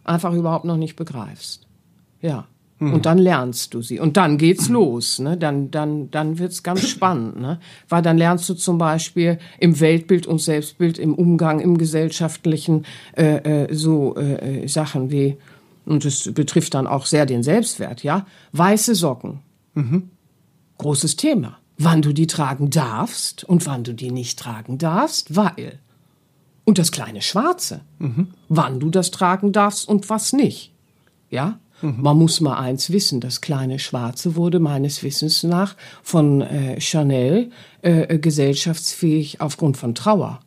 einfach 0.04 0.34
überhaupt 0.34 0.66
noch 0.66 0.78
nicht 0.78 0.96
begreifst. 0.96 1.68
Ja. 2.22 2.48
Mhm. 2.82 2.96
Und 2.96 3.06
dann 3.06 3.20
lernst 3.20 3.74
du 3.74 3.82
sie. 3.82 4.00
Und 4.00 4.18
dann 4.18 4.38
geht's 4.38 4.68
los. 4.68 5.20
Ne? 5.20 5.38
Dann, 5.38 5.72
dann, 5.72 6.10
dann 6.12 6.40
wird's 6.40 6.64
ganz 6.64 6.88
spannend. 6.88 7.40
Ne? 7.40 7.60
Weil 7.88 8.02
dann 8.02 8.18
lernst 8.18 8.50
du 8.50 8.56
zum 8.56 8.78
Beispiel 8.78 9.38
im 9.60 9.80
Weltbild 9.80 10.26
und 10.26 10.40
Selbstbild, 10.40 10.98
im 10.98 11.14
Umgang, 11.14 11.60
im 11.60 11.78
gesellschaftlichen 11.78 12.86
äh, 13.16 13.66
äh, 13.66 13.74
so 13.74 14.16
äh, 14.18 14.68
Sachen 14.68 15.12
wie, 15.12 15.38
und 15.86 16.04
das 16.04 16.32
betrifft 16.34 16.74
dann 16.74 16.88
auch 16.88 17.06
sehr 17.06 17.26
den 17.26 17.44
Selbstwert, 17.44 18.04
ja, 18.04 18.26
weiße 18.52 18.96
Socken. 18.96 19.40
Mhm. 19.76 20.10
Großes 20.80 21.16
Thema. 21.16 21.58
Wann 21.78 22.02
du 22.02 22.14
die 22.14 22.28
tragen 22.28 22.70
darfst 22.70 23.44
und 23.44 23.66
wann 23.66 23.84
du 23.84 23.94
die 23.94 24.12
nicht 24.12 24.38
tragen 24.40 24.78
darfst, 24.78 25.36
weil 25.36 25.80
und 26.72 26.78
das 26.78 26.94
kleine 26.94 27.22
Schwarze, 27.22 27.82
mhm. 28.00 28.28
wann 28.48 28.80
du 28.80 28.90
das 28.90 29.12
tragen 29.12 29.52
darfst 29.52 29.90
und 29.90 30.10
was 30.10 30.32
nicht. 30.32 30.72
Ja? 31.30 31.60
Mhm. 31.82 31.98
Man 32.00 32.18
muss 32.18 32.40
mal 32.40 32.58
eins 32.58 32.92
wissen, 32.94 33.20
das 33.20 33.42
kleine 33.42 33.78
Schwarze 33.78 34.38
wurde 34.38 34.62
meines 34.62 35.04
Wissens 35.04 35.44
nach 35.44 35.76
von 36.02 36.40
äh, 36.40 36.80
Chanel 36.80 37.52
äh, 37.82 38.18
gesellschaftsfähig 38.20 39.42
aufgrund 39.42 39.76
von 39.76 39.96
Trauer. 39.96 40.40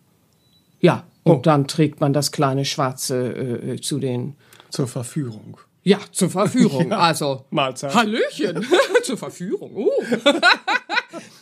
Ja, 0.81 1.05
und 1.25 1.37
oh. 1.37 1.41
dann 1.43 1.69
trägt 1.69 2.01
man 2.01 2.15
das 2.15 2.33
kleine 2.33 2.65
Schwarze 2.65 3.75
äh, 3.75 3.81
zu 3.83 3.99
den... 3.99 4.37
Zur 4.71 4.89
Verführung. 4.89 5.59
Ja, 5.83 5.99
zur 6.11 6.31
Verführung. 6.31 6.91
ja. 6.91 7.01
Also, 7.01 7.45
Mahlzeit. 7.51 7.95
Hallöchen. 7.95 8.67
zur 9.03 9.19
Verführung. 9.19 9.73
Oh. 9.75 9.91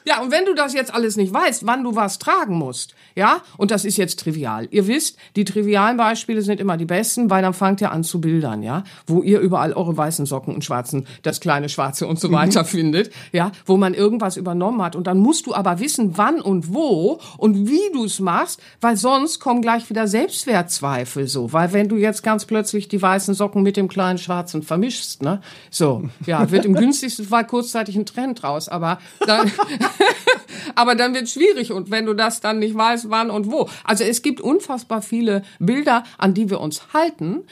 Ja, 0.04 0.20
und 0.20 0.30
wenn 0.32 0.44
du 0.44 0.54
das 0.54 0.74
jetzt 0.74 0.92
alles 0.92 1.16
nicht 1.16 1.32
weißt, 1.32 1.66
wann 1.66 1.84
du 1.84 1.94
was 1.94 2.18
tragen 2.18 2.56
musst, 2.56 2.94
ja, 3.14 3.38
und 3.56 3.70
das 3.70 3.84
ist 3.84 3.96
jetzt 3.98 4.18
trivial. 4.20 4.66
Ihr 4.70 4.86
wisst, 4.86 5.16
die 5.36 5.44
trivialen 5.44 5.96
Beispiele 5.96 6.42
sind 6.42 6.60
immer 6.60 6.76
die 6.76 6.86
besten, 6.86 7.30
weil 7.30 7.42
dann 7.42 7.54
fangt 7.54 7.80
ihr 7.80 7.92
an 7.92 8.02
zu 8.04 8.20
bildern, 8.20 8.62
ja, 8.62 8.84
wo 9.06 9.22
ihr 9.22 9.40
überall 9.40 9.72
eure 9.74 9.96
weißen 9.96 10.26
Socken 10.26 10.54
und 10.54 10.64
schwarzen, 10.64 11.06
das 11.22 11.40
kleine 11.40 11.68
Schwarze 11.68 12.06
und 12.06 12.18
so 12.18 12.28
Mhm. 12.28 12.32
weiter 12.32 12.64
findet, 12.64 13.12
ja, 13.32 13.52
wo 13.66 13.76
man 13.76 13.94
irgendwas 13.94 14.36
übernommen 14.36 14.82
hat. 14.82 14.96
Und 14.96 15.06
dann 15.06 15.18
musst 15.18 15.46
du 15.46 15.54
aber 15.54 15.78
wissen, 15.80 16.16
wann 16.16 16.40
und 16.40 16.72
wo 16.72 17.20
und 17.36 17.68
wie 17.68 17.92
du 17.92 18.04
es 18.04 18.18
machst, 18.18 18.60
weil 18.80 18.96
sonst 18.96 19.38
kommen 19.40 19.62
gleich 19.62 19.88
wieder 19.90 20.06
Selbstwertzweifel 20.06 21.28
so. 21.28 21.52
Weil 21.52 21.72
wenn 21.72 21.88
du 21.88 21.96
jetzt 21.96 22.22
ganz 22.22 22.44
plötzlich 22.44 22.88
die 22.88 23.00
weißen 23.00 23.34
Socken 23.34 23.62
mit 23.62 23.76
dem 23.76 23.88
kleinen 23.88 24.18
Schwarzen 24.18 24.62
vermischst, 24.62 25.22
ne, 25.22 25.40
so, 25.70 26.04
ja, 26.26 26.50
wird 26.50 26.64
im 26.64 26.74
günstigsten 26.82 27.26
Fall 27.26 27.46
kurzzeitig 27.46 27.96
ein 27.96 28.06
Trend 28.06 28.42
draus, 28.42 28.68
aber 28.68 28.98
dann, 29.26 29.50
aber 30.74 30.94
dann 30.94 31.14
wird 31.14 31.28
schwierig 31.28 31.72
und 31.72 31.90
wenn 31.90 32.06
du 32.06 32.14
das 32.14 32.40
dann 32.40 32.58
nicht 32.58 32.74
weißt, 32.74 33.10
wann 33.10 33.30
und 33.30 33.50
wo. 33.50 33.68
Also 33.84 34.04
es 34.04 34.22
gibt 34.22 34.40
unfassbar 34.40 35.02
viele 35.02 35.42
Bilder, 35.58 36.04
an 36.18 36.34
die 36.34 36.50
wir 36.50 36.60
uns 36.60 36.92
halten, 36.92 37.44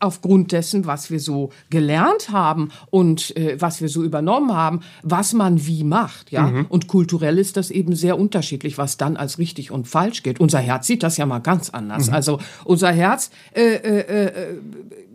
aufgrund 0.00 0.52
dessen, 0.52 0.86
was 0.86 1.10
wir 1.10 1.20
so 1.20 1.50
gelernt 1.70 2.30
haben 2.30 2.70
und 2.90 3.36
äh, 3.36 3.56
was 3.60 3.80
wir 3.80 3.88
so 3.88 4.02
übernommen 4.02 4.54
haben, 4.54 4.80
was 5.02 5.32
man 5.32 5.66
wie 5.66 5.84
macht, 5.84 6.32
ja. 6.32 6.46
Und 6.68 6.86
kulturell 6.86 7.38
ist 7.38 7.56
das 7.56 7.70
eben 7.70 7.94
sehr 7.94 8.18
unterschiedlich, 8.18 8.78
was 8.78 8.96
dann 8.96 9.16
als 9.16 9.38
richtig 9.38 9.70
und 9.70 9.88
falsch 9.88 10.22
gilt. 10.22 10.40
Unser 10.40 10.58
Herz 10.58 10.86
sieht 10.86 11.02
das 11.02 11.16
ja 11.16 11.26
mal 11.26 11.38
ganz 11.38 11.70
anders. 11.70 12.08
Also 12.08 12.38
unser 12.64 12.92
Herz 12.92 13.30
äh, 13.54 13.62
äh, 13.62 14.26
äh, 14.26 14.32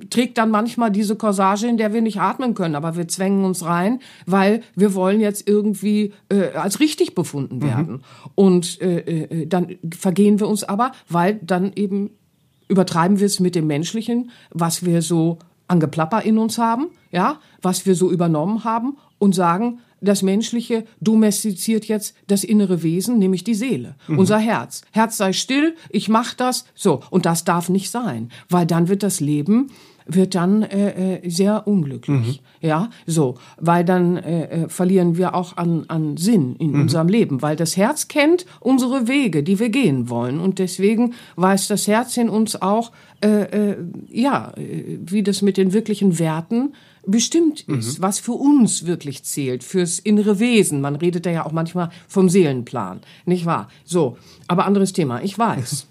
trägt 0.09 0.37
dann 0.37 0.49
manchmal 0.49 0.91
diese 0.91 1.15
Corsage, 1.15 1.67
in 1.67 1.77
der 1.77 1.93
wir 1.93 2.01
nicht 2.01 2.19
atmen 2.19 2.53
können, 2.53 2.75
aber 2.75 2.95
wir 2.95 3.07
zwängen 3.07 3.45
uns 3.45 3.65
rein, 3.65 3.99
weil 4.25 4.61
wir 4.75 4.93
wollen 4.93 5.19
jetzt 5.19 5.47
irgendwie 5.47 6.13
äh, 6.29 6.51
als 6.53 6.79
richtig 6.79 7.15
befunden 7.15 7.61
werden. 7.61 8.03
Und 8.35 8.81
äh, 8.81 8.99
äh, 8.99 9.45
dann 9.45 9.75
vergehen 9.97 10.39
wir 10.39 10.47
uns 10.47 10.63
aber, 10.63 10.91
weil 11.07 11.39
dann 11.41 11.71
eben 11.75 12.11
übertreiben 12.71 13.19
wir 13.19 13.25
es 13.27 13.41
mit 13.41 13.53
dem 13.53 13.67
Menschlichen, 13.67 14.31
was 14.49 14.85
wir 14.85 15.01
so 15.01 15.37
an 15.67 15.81
Geplapper 15.81 16.21
in 16.23 16.37
uns 16.37 16.57
haben, 16.57 16.87
ja, 17.11 17.39
was 17.61 17.85
wir 17.85 17.95
so 17.95 18.09
übernommen 18.09 18.63
haben 18.63 18.97
und 19.19 19.35
sagen, 19.35 19.79
das 19.99 20.23
Menschliche 20.23 20.85
domestiziert 20.99 21.85
jetzt 21.85 22.15
das 22.27 22.43
innere 22.43 22.81
Wesen, 22.81 23.19
nämlich 23.19 23.43
die 23.43 23.53
Seele, 23.53 23.95
unser 24.07 24.39
Herz. 24.39 24.81
Herz 24.91 25.17
sei 25.17 25.31
still, 25.31 25.75
ich 25.89 26.09
mach 26.09 26.33
das, 26.33 26.65
so. 26.73 27.01
Und 27.11 27.27
das 27.27 27.43
darf 27.43 27.69
nicht 27.69 27.91
sein, 27.91 28.31
weil 28.49 28.65
dann 28.65 28.87
wird 28.87 29.03
das 29.03 29.19
Leben 29.19 29.69
wird 30.05 30.35
dann 30.35 30.63
äh, 30.63 31.15
äh, 31.15 31.29
sehr 31.29 31.67
unglücklich, 31.67 32.41
ja, 32.61 32.89
so, 33.05 33.35
weil 33.59 33.83
dann 33.85 34.17
äh, 34.17 34.63
äh, 34.63 34.69
verlieren 34.69 35.17
wir 35.17 35.35
auch 35.35 35.57
an, 35.57 35.85
an 35.87 36.17
Sinn 36.17 36.55
in 36.57 36.75
unserem 36.75 37.07
Leben, 37.07 37.41
weil 37.41 37.55
das 37.55 37.77
Herz 37.77 38.07
kennt 38.07 38.45
unsere 38.59 39.07
Wege, 39.07 39.43
die 39.43 39.59
wir 39.59 39.69
gehen 39.69 40.09
wollen. 40.09 40.39
Und 40.39 40.59
deswegen 40.59 41.13
weiß 41.35 41.67
das 41.67 41.87
Herz 41.87 42.17
in 42.17 42.29
uns 42.29 42.61
auch, 42.61 42.91
äh, 43.23 43.71
äh, 43.71 43.77
ja, 44.09 44.53
äh, 44.57 44.99
wie 45.05 45.23
das 45.23 45.41
mit 45.41 45.57
den 45.57 45.73
wirklichen 45.73 46.19
Werten 46.19 46.73
bestimmt 47.05 47.61
ist, 47.61 48.01
was 48.01 48.19
für 48.19 48.33
uns 48.33 48.85
wirklich 48.85 49.23
zählt, 49.23 49.63
fürs 49.63 49.97
innere 49.99 50.39
Wesen. 50.39 50.81
Man 50.81 50.95
redet 50.95 51.25
da 51.25 51.31
ja 51.31 51.45
auch 51.45 51.51
manchmal 51.51 51.89
vom 52.07 52.29
Seelenplan, 52.29 53.01
nicht 53.25 53.45
wahr? 53.45 53.69
So, 53.83 54.17
aber 54.47 54.65
anderes 54.65 54.93
Thema. 54.93 55.23
Ich 55.23 55.37
weiß. 55.37 55.87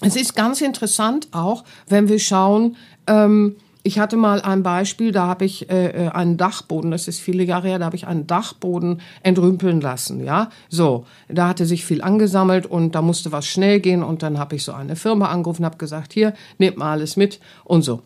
Es 0.00 0.16
ist 0.16 0.34
ganz 0.34 0.60
interessant 0.60 1.28
auch, 1.32 1.64
wenn 1.88 2.08
wir 2.08 2.18
schauen, 2.18 2.76
ähm, 3.06 3.56
ich 3.86 3.98
hatte 3.98 4.16
mal 4.16 4.40
ein 4.40 4.62
Beispiel, 4.62 5.12
da 5.12 5.26
habe 5.26 5.44
ich 5.44 5.70
äh, 5.70 6.06
äh, 6.06 6.08
einen 6.08 6.38
Dachboden, 6.38 6.90
das 6.90 7.06
ist 7.06 7.20
viele 7.20 7.44
Jahre 7.44 7.68
her, 7.68 7.78
da 7.78 7.84
habe 7.84 7.96
ich 7.96 8.06
einen 8.06 8.26
Dachboden 8.26 9.02
entrümpeln 9.22 9.82
lassen, 9.82 10.24
ja. 10.24 10.48
So, 10.70 11.04
da 11.28 11.48
hatte 11.48 11.66
sich 11.66 11.84
viel 11.84 12.00
angesammelt 12.00 12.64
und 12.64 12.94
da 12.94 13.02
musste 13.02 13.30
was 13.30 13.46
schnell 13.46 13.80
gehen 13.80 14.02
und 14.02 14.22
dann 14.22 14.38
habe 14.38 14.56
ich 14.56 14.64
so 14.64 14.72
eine 14.72 14.96
Firma 14.96 15.28
angerufen, 15.28 15.66
habe 15.66 15.76
gesagt, 15.76 16.14
hier, 16.14 16.32
nehmt 16.56 16.78
mal 16.78 16.92
alles 16.92 17.16
mit 17.16 17.40
und 17.62 17.82
so. 17.82 18.00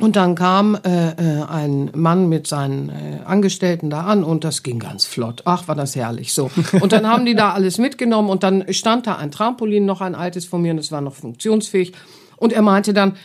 Und 0.00 0.16
dann 0.16 0.34
kam 0.34 0.76
äh, 0.84 1.10
äh, 1.10 1.42
ein 1.42 1.90
Mann 1.94 2.28
mit 2.28 2.46
seinen 2.46 2.88
äh, 2.88 3.20
Angestellten 3.24 3.90
da 3.90 4.02
an 4.02 4.24
und 4.24 4.44
das 4.44 4.62
ging 4.62 4.78
ganz 4.78 5.04
flott. 5.04 5.42
Ach, 5.44 5.68
war 5.68 5.74
das 5.74 5.96
herrlich. 5.96 6.32
So. 6.32 6.50
Und 6.80 6.92
dann 6.92 7.06
haben 7.06 7.26
die 7.26 7.34
da 7.34 7.52
alles 7.52 7.78
mitgenommen 7.78 8.30
und 8.30 8.42
dann 8.42 8.72
stand 8.72 9.06
da 9.06 9.16
ein 9.16 9.30
Trampolin, 9.30 9.86
noch 9.86 10.00
ein 10.00 10.14
altes 10.14 10.44
von 10.44 10.62
mir 10.62 10.72
und 10.72 10.78
es 10.78 10.92
war 10.92 11.00
noch 11.00 11.14
funktionsfähig. 11.14 11.92
Und 12.36 12.52
er 12.52 12.62
meinte 12.62 12.94
dann, 12.94 13.16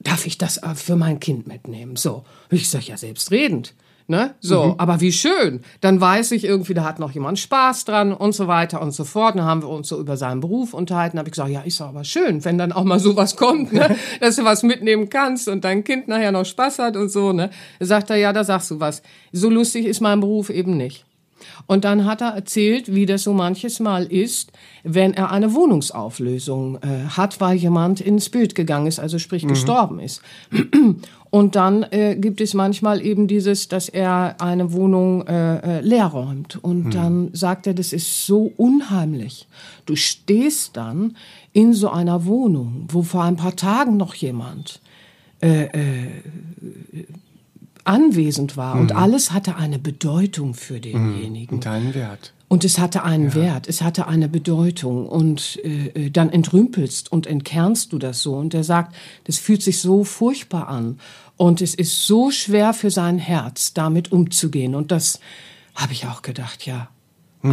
darf 0.00 0.26
ich 0.26 0.38
das 0.38 0.58
äh, 0.58 0.74
für 0.74 0.96
mein 0.96 1.20
Kind 1.20 1.46
mitnehmen? 1.46 1.96
So. 1.96 2.24
Ich 2.50 2.70
sag 2.70 2.86
ja 2.86 2.96
selbstredend. 2.96 3.74
Ne? 4.08 4.36
So, 4.38 4.76
aber 4.78 5.00
wie 5.00 5.10
schön. 5.10 5.62
Dann 5.80 6.00
weiß 6.00 6.30
ich 6.30 6.44
irgendwie, 6.44 6.74
da 6.74 6.84
hat 6.84 7.00
noch 7.00 7.10
jemand 7.10 7.40
Spaß 7.40 7.86
dran 7.86 8.12
und 8.12 8.36
so 8.36 8.46
weiter 8.46 8.80
und 8.80 8.92
so 8.92 9.02
fort. 9.02 9.34
Dann 9.34 9.44
haben 9.44 9.62
wir 9.62 9.68
uns 9.68 9.88
so 9.88 9.98
über 9.98 10.16
seinen 10.16 10.40
Beruf 10.40 10.74
unterhalten. 10.74 11.18
Habe 11.18 11.28
ich 11.28 11.32
gesagt, 11.32 11.50
ja, 11.50 11.62
ist 11.62 11.80
aber 11.80 12.04
schön, 12.04 12.44
wenn 12.44 12.56
dann 12.56 12.70
auch 12.70 12.84
mal 12.84 13.00
sowas 13.00 13.34
kommt, 13.34 13.72
ne? 13.72 13.96
dass 14.20 14.36
du 14.36 14.44
was 14.44 14.62
mitnehmen 14.62 15.08
kannst 15.08 15.48
und 15.48 15.64
dein 15.64 15.82
Kind 15.82 16.06
nachher 16.06 16.30
noch 16.30 16.44
Spaß 16.44 16.78
hat 16.78 16.96
und 16.96 17.08
so. 17.08 17.32
Ne? 17.32 17.50
Sagt 17.80 18.10
er, 18.10 18.16
ja, 18.16 18.32
da 18.32 18.44
sagst 18.44 18.70
du 18.70 18.78
was. 18.78 19.02
So 19.32 19.50
lustig 19.50 19.86
ist 19.86 20.00
mein 20.00 20.20
Beruf 20.20 20.50
eben 20.50 20.76
nicht. 20.76 21.04
Und 21.66 21.84
dann 21.84 22.04
hat 22.04 22.20
er 22.20 22.30
erzählt, 22.30 22.94
wie 22.94 23.06
das 23.06 23.22
so 23.22 23.32
manches 23.32 23.80
Mal 23.80 24.04
ist, 24.04 24.52
wenn 24.84 25.14
er 25.14 25.30
eine 25.30 25.54
Wohnungsauflösung 25.54 26.76
äh, 26.76 27.08
hat, 27.08 27.40
weil 27.40 27.56
jemand 27.56 28.00
ins 28.00 28.28
Bild 28.28 28.54
gegangen 28.54 28.86
ist, 28.86 28.98
also 28.98 29.18
sprich 29.18 29.46
gestorben 29.46 30.00
ist. 30.00 30.22
Und 31.30 31.56
dann 31.56 31.82
äh, 31.90 32.16
gibt 32.16 32.40
es 32.40 32.54
manchmal 32.54 33.04
eben 33.04 33.26
dieses, 33.26 33.68
dass 33.68 33.88
er 33.88 34.36
eine 34.40 34.72
Wohnung 34.72 35.26
äh, 35.26 35.78
äh, 35.78 35.80
leer 35.80 36.06
räumt. 36.06 36.62
Und 36.62 36.94
dann 36.94 37.30
sagt 37.32 37.66
er, 37.66 37.74
das 37.74 37.92
ist 37.92 38.26
so 38.26 38.52
unheimlich. 38.56 39.46
Du 39.84 39.96
stehst 39.96 40.76
dann 40.76 41.16
in 41.52 41.74
so 41.74 41.90
einer 41.90 42.24
Wohnung, 42.24 42.86
wo 42.88 43.02
vor 43.02 43.24
ein 43.24 43.36
paar 43.36 43.56
Tagen 43.56 43.96
noch 43.96 44.14
jemand 44.14 44.80
anwesend 47.86 48.56
war 48.56 48.76
und 48.76 48.92
alles 48.92 49.32
hatte 49.32 49.56
eine 49.56 49.78
Bedeutung 49.78 50.54
für 50.54 50.80
denjenigen. 50.80 51.56
Und 51.56 51.66
einen 51.66 51.94
Wert. 51.94 52.32
Und 52.48 52.64
es 52.64 52.78
hatte 52.78 53.02
einen 53.02 53.34
Wert, 53.34 53.68
es 53.68 53.82
hatte 53.82 54.06
eine 54.06 54.28
Bedeutung. 54.28 55.08
Und 55.08 55.58
äh, 55.64 55.88
äh, 55.88 56.10
dann 56.10 56.30
entrümpelst 56.30 57.10
und 57.10 57.26
entkernst 57.26 57.92
du 57.92 57.98
das 57.98 58.20
so. 58.20 58.36
Und 58.36 58.54
er 58.54 58.62
sagt, 58.62 58.94
das 59.24 59.38
fühlt 59.38 59.62
sich 59.62 59.80
so 59.80 60.04
furchtbar 60.04 60.68
an. 60.68 61.00
Und 61.36 61.60
es 61.60 61.74
ist 61.74 62.06
so 62.06 62.30
schwer 62.30 62.72
für 62.72 62.90
sein 62.90 63.18
Herz, 63.18 63.74
damit 63.74 64.12
umzugehen. 64.12 64.74
Und 64.74 64.92
das 64.92 65.20
habe 65.74 65.92
ich 65.92 66.06
auch 66.06 66.22
gedacht, 66.22 66.64
ja. 66.66 66.88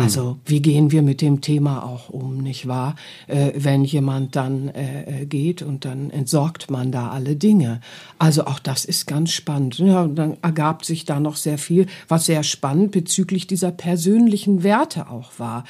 Also 0.01 0.37
wie 0.45 0.61
gehen 0.61 0.91
wir 0.91 1.01
mit 1.01 1.21
dem 1.21 1.41
Thema 1.41 1.83
auch 1.83 2.09
um, 2.09 2.37
nicht 2.37 2.67
wahr? 2.67 2.95
Äh, 3.27 3.51
wenn 3.55 3.83
jemand 3.83 4.35
dann 4.35 4.69
äh, 4.69 5.21
äh, 5.21 5.25
geht 5.25 5.61
und 5.61 5.85
dann 5.85 6.09
entsorgt 6.09 6.71
man 6.71 6.91
da 6.91 7.09
alle 7.09 7.35
Dinge. 7.35 7.81
Also 8.19 8.45
auch 8.45 8.59
das 8.59 8.85
ist 8.85 9.07
ganz 9.07 9.31
spannend. 9.31 9.79
Ja, 9.79 10.01
und 10.03 10.15
dann 10.15 10.37
ergab 10.41 10.85
sich 10.85 11.05
da 11.05 11.19
noch 11.19 11.35
sehr 11.35 11.57
viel, 11.57 11.87
was 12.07 12.25
sehr 12.25 12.43
spannend 12.43 12.91
bezüglich 12.91 13.47
dieser 13.47 13.71
persönlichen 13.71 14.63
Werte 14.63 15.09
auch 15.09 15.31
war. 15.37 15.63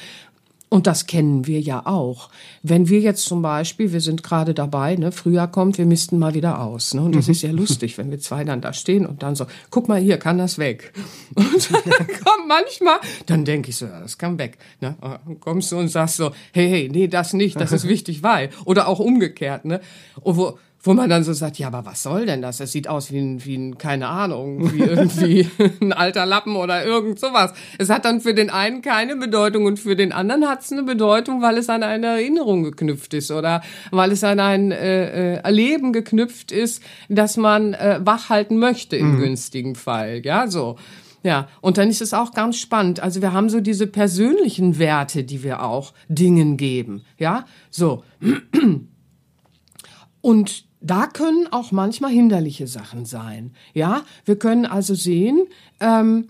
Und 0.74 0.88
das 0.88 1.06
kennen 1.06 1.46
wir 1.46 1.60
ja 1.60 1.86
auch. 1.86 2.30
Wenn 2.64 2.88
wir 2.88 2.98
jetzt 2.98 3.26
zum 3.26 3.42
Beispiel, 3.42 3.92
wir 3.92 4.00
sind 4.00 4.24
gerade 4.24 4.54
dabei, 4.54 4.96
ne, 4.96 5.12
Frühjahr 5.12 5.48
kommt, 5.48 5.78
wir 5.78 5.86
missten 5.86 6.18
mal 6.18 6.34
wieder 6.34 6.60
aus. 6.60 6.94
Ne, 6.94 7.02
und 7.02 7.14
das 7.14 7.28
ist 7.28 7.42
ja 7.42 7.52
lustig, 7.52 7.96
wenn 7.96 8.10
wir 8.10 8.18
zwei 8.18 8.42
dann 8.42 8.60
da 8.60 8.72
stehen 8.72 9.06
und 9.06 9.22
dann 9.22 9.36
so, 9.36 9.46
guck 9.70 9.86
mal 9.86 10.00
hier, 10.00 10.16
kann 10.16 10.36
das 10.36 10.58
weg? 10.58 10.92
Und 11.36 11.70
dann 11.70 12.06
kommt 12.08 12.48
manchmal, 12.48 12.98
dann 13.26 13.44
denke 13.44 13.70
ich 13.70 13.76
so, 13.76 13.86
ja, 13.86 14.00
das 14.00 14.18
kann 14.18 14.36
weg. 14.36 14.58
Ne? 14.80 14.96
Und 15.26 15.38
kommst 15.38 15.70
du 15.70 15.78
und 15.78 15.86
sagst 15.86 16.16
so, 16.16 16.32
hey, 16.52 16.68
hey, 16.68 16.88
nee, 16.92 17.06
das 17.06 17.34
nicht, 17.34 17.60
das 17.60 17.70
ist 17.70 17.86
wichtig, 17.86 18.24
weil. 18.24 18.50
Oder 18.64 18.88
auch 18.88 18.98
umgekehrt, 18.98 19.64
ne? 19.64 19.80
Und 20.22 20.36
wo, 20.36 20.58
wo 20.84 20.92
man 20.92 21.08
dann 21.08 21.24
so 21.24 21.32
sagt, 21.32 21.58
ja, 21.58 21.68
aber 21.68 21.86
was 21.86 22.02
soll 22.02 22.26
denn 22.26 22.42
das? 22.42 22.60
Es 22.60 22.72
sieht 22.72 22.88
aus 22.88 23.10
wie 23.10 23.18
ein, 23.18 23.44
wie 23.44 23.56
ein, 23.56 23.78
keine 23.78 24.08
Ahnung, 24.08 24.72
wie 24.74 24.82
irgendwie 24.82 25.48
ein 25.80 25.94
alter 25.94 26.26
Lappen 26.26 26.56
oder 26.56 26.84
irgend 26.84 27.18
sowas. 27.18 27.54
Es 27.78 27.88
hat 27.88 28.04
dann 28.04 28.20
für 28.20 28.34
den 28.34 28.50
einen 28.50 28.82
keine 28.82 29.16
Bedeutung 29.16 29.64
und 29.64 29.80
für 29.80 29.96
den 29.96 30.12
anderen 30.12 30.46
hat 30.46 30.60
es 30.60 30.70
eine 30.70 30.82
Bedeutung, 30.82 31.40
weil 31.40 31.56
es 31.56 31.70
an 31.70 31.82
eine 31.82 32.06
Erinnerung 32.08 32.62
geknüpft 32.62 33.14
ist 33.14 33.30
oder 33.30 33.62
weil 33.90 34.12
es 34.12 34.22
an 34.22 34.38
ein 34.38 34.72
äh, 34.72 35.36
äh, 35.36 35.40
Erleben 35.42 35.94
geknüpft 35.94 36.52
ist, 36.52 36.82
das 37.08 37.38
man 37.38 37.72
äh, 37.72 38.00
wachhalten 38.04 38.58
möchte 38.58 38.96
im 38.96 39.18
günstigen 39.18 39.76
Fall. 39.76 40.20
Ja, 40.22 40.48
so. 40.48 40.76
Ja, 41.22 41.48
und 41.62 41.78
dann 41.78 41.88
ist 41.88 42.02
es 42.02 42.12
auch 42.12 42.32
ganz 42.32 42.58
spannend. 42.58 43.00
Also 43.00 43.22
wir 43.22 43.32
haben 43.32 43.48
so 43.48 43.62
diese 43.62 43.86
persönlichen 43.86 44.78
Werte, 44.78 45.24
die 45.24 45.42
wir 45.42 45.62
auch 45.62 45.94
Dingen 46.08 46.58
geben. 46.58 47.02
Ja, 47.16 47.46
so. 47.70 48.02
Und 50.24 50.64
da 50.80 51.06
können 51.06 51.48
auch 51.52 51.70
manchmal 51.70 52.10
hinderliche 52.10 52.66
Sachen 52.66 53.04
sein. 53.04 53.52
Ja, 53.74 54.06
wir 54.24 54.38
können 54.38 54.64
also 54.64 54.94
sehen, 54.94 55.48
ähm, 55.80 56.28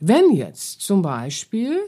wenn 0.00 0.32
jetzt 0.32 0.80
zum 0.80 1.00
Beispiel 1.00 1.78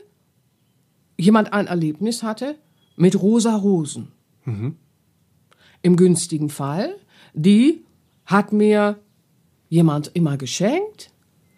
jemand 1.19 1.53
ein 1.53 1.67
Erlebnis 1.67 2.23
hatte 2.23 2.57
mit 2.95 3.21
rosa 3.21 3.57
Rosen, 3.57 4.13
im 5.83 5.97
günstigen 5.97 6.51
Fall, 6.51 6.95
die 7.35 7.85
hat 8.25 8.53
mir 8.53 9.01
jemand 9.69 10.13
immer 10.15 10.37
geschenkt, 10.37 11.11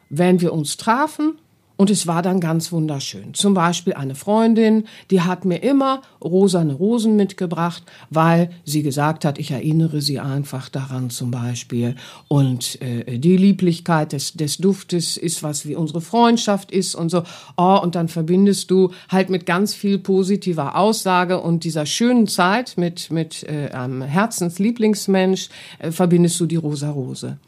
wenn 0.08 0.40
wir 0.40 0.54
uns 0.54 0.78
trafen 0.78 1.38
Und 1.78 1.90
es 1.90 2.08
war 2.08 2.22
dann 2.22 2.40
ganz 2.40 2.72
wunderschön. 2.72 3.34
Zum 3.34 3.54
Beispiel 3.54 3.94
eine 3.94 4.16
Freundin, 4.16 4.88
die 5.12 5.20
hat 5.20 5.44
mir 5.44 5.62
immer 5.62 6.02
rosane 6.20 6.72
Rosen 6.72 7.14
mitgebracht, 7.14 7.84
weil 8.10 8.50
sie 8.64 8.82
gesagt 8.82 9.24
hat, 9.24 9.38
ich 9.38 9.52
erinnere 9.52 10.00
sie 10.00 10.18
einfach 10.18 10.68
daran 10.70 11.08
zum 11.10 11.30
Beispiel. 11.30 11.94
Und 12.26 12.82
äh, 12.82 13.20
die 13.20 13.36
Lieblichkeit 13.36 14.12
des, 14.12 14.32
des 14.32 14.58
Duftes 14.58 15.16
ist 15.16 15.44
was 15.44 15.66
wie 15.66 15.76
unsere 15.76 16.00
Freundschaft 16.00 16.72
ist 16.72 16.96
und 16.96 17.10
so. 17.10 17.22
Oh, 17.56 17.78
und 17.80 17.94
dann 17.94 18.08
verbindest 18.08 18.72
du 18.72 18.90
halt 19.08 19.30
mit 19.30 19.46
ganz 19.46 19.72
viel 19.72 19.98
positiver 20.00 20.74
Aussage 20.74 21.40
und 21.40 21.62
dieser 21.62 21.86
schönen 21.86 22.26
Zeit 22.26 22.74
mit, 22.76 23.12
mit 23.12 23.44
äh, 23.44 23.70
einem 23.70 24.02
Herzenslieblingsmensch 24.02 25.48
äh, 25.78 25.92
verbindest 25.92 26.40
du 26.40 26.46
die 26.46 26.56
rosa 26.56 26.90
Rose. 26.90 27.38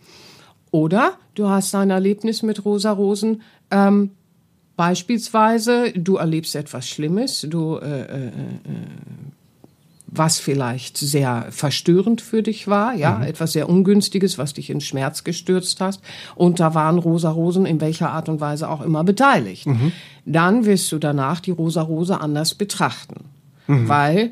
Oder 0.70 1.14
du 1.34 1.48
hast 1.48 1.74
ein 1.74 1.90
Erlebnis 1.90 2.44
mit 2.44 2.64
rosa 2.64 2.92
Rosen, 2.92 3.42
ähm, 3.72 4.10
Beispielsweise, 4.80 5.92
du 5.94 6.16
erlebst 6.16 6.56
etwas 6.56 6.88
Schlimmes, 6.88 7.46
du 7.46 7.76
äh, 7.76 8.00
äh, 8.00 8.26
äh, 8.28 8.30
was 10.06 10.38
vielleicht 10.38 10.96
sehr 10.96 11.48
verstörend 11.50 12.22
für 12.22 12.42
dich 12.42 12.66
war, 12.66 12.94
ja, 12.94 13.18
mhm. 13.18 13.24
etwas 13.24 13.52
sehr 13.52 13.68
Ungünstiges, 13.68 14.38
was 14.38 14.54
dich 14.54 14.70
in 14.70 14.80
Schmerz 14.80 15.22
gestürzt 15.22 15.82
hast. 15.82 16.00
Und 16.34 16.60
da 16.60 16.72
waren 16.72 16.96
Rosa 16.96 17.28
Rosen 17.28 17.66
in 17.66 17.82
welcher 17.82 18.10
Art 18.10 18.30
und 18.30 18.40
Weise 18.40 18.70
auch 18.70 18.80
immer 18.80 19.04
beteiligt. 19.04 19.66
Mhm. 19.66 19.92
Dann 20.24 20.64
wirst 20.64 20.90
du 20.92 20.98
danach 20.98 21.40
die 21.40 21.50
Rosa 21.50 21.82
Rose 21.82 22.18
anders 22.18 22.54
betrachten. 22.54 23.26
Mhm. 23.66 23.86
Weil 23.86 24.30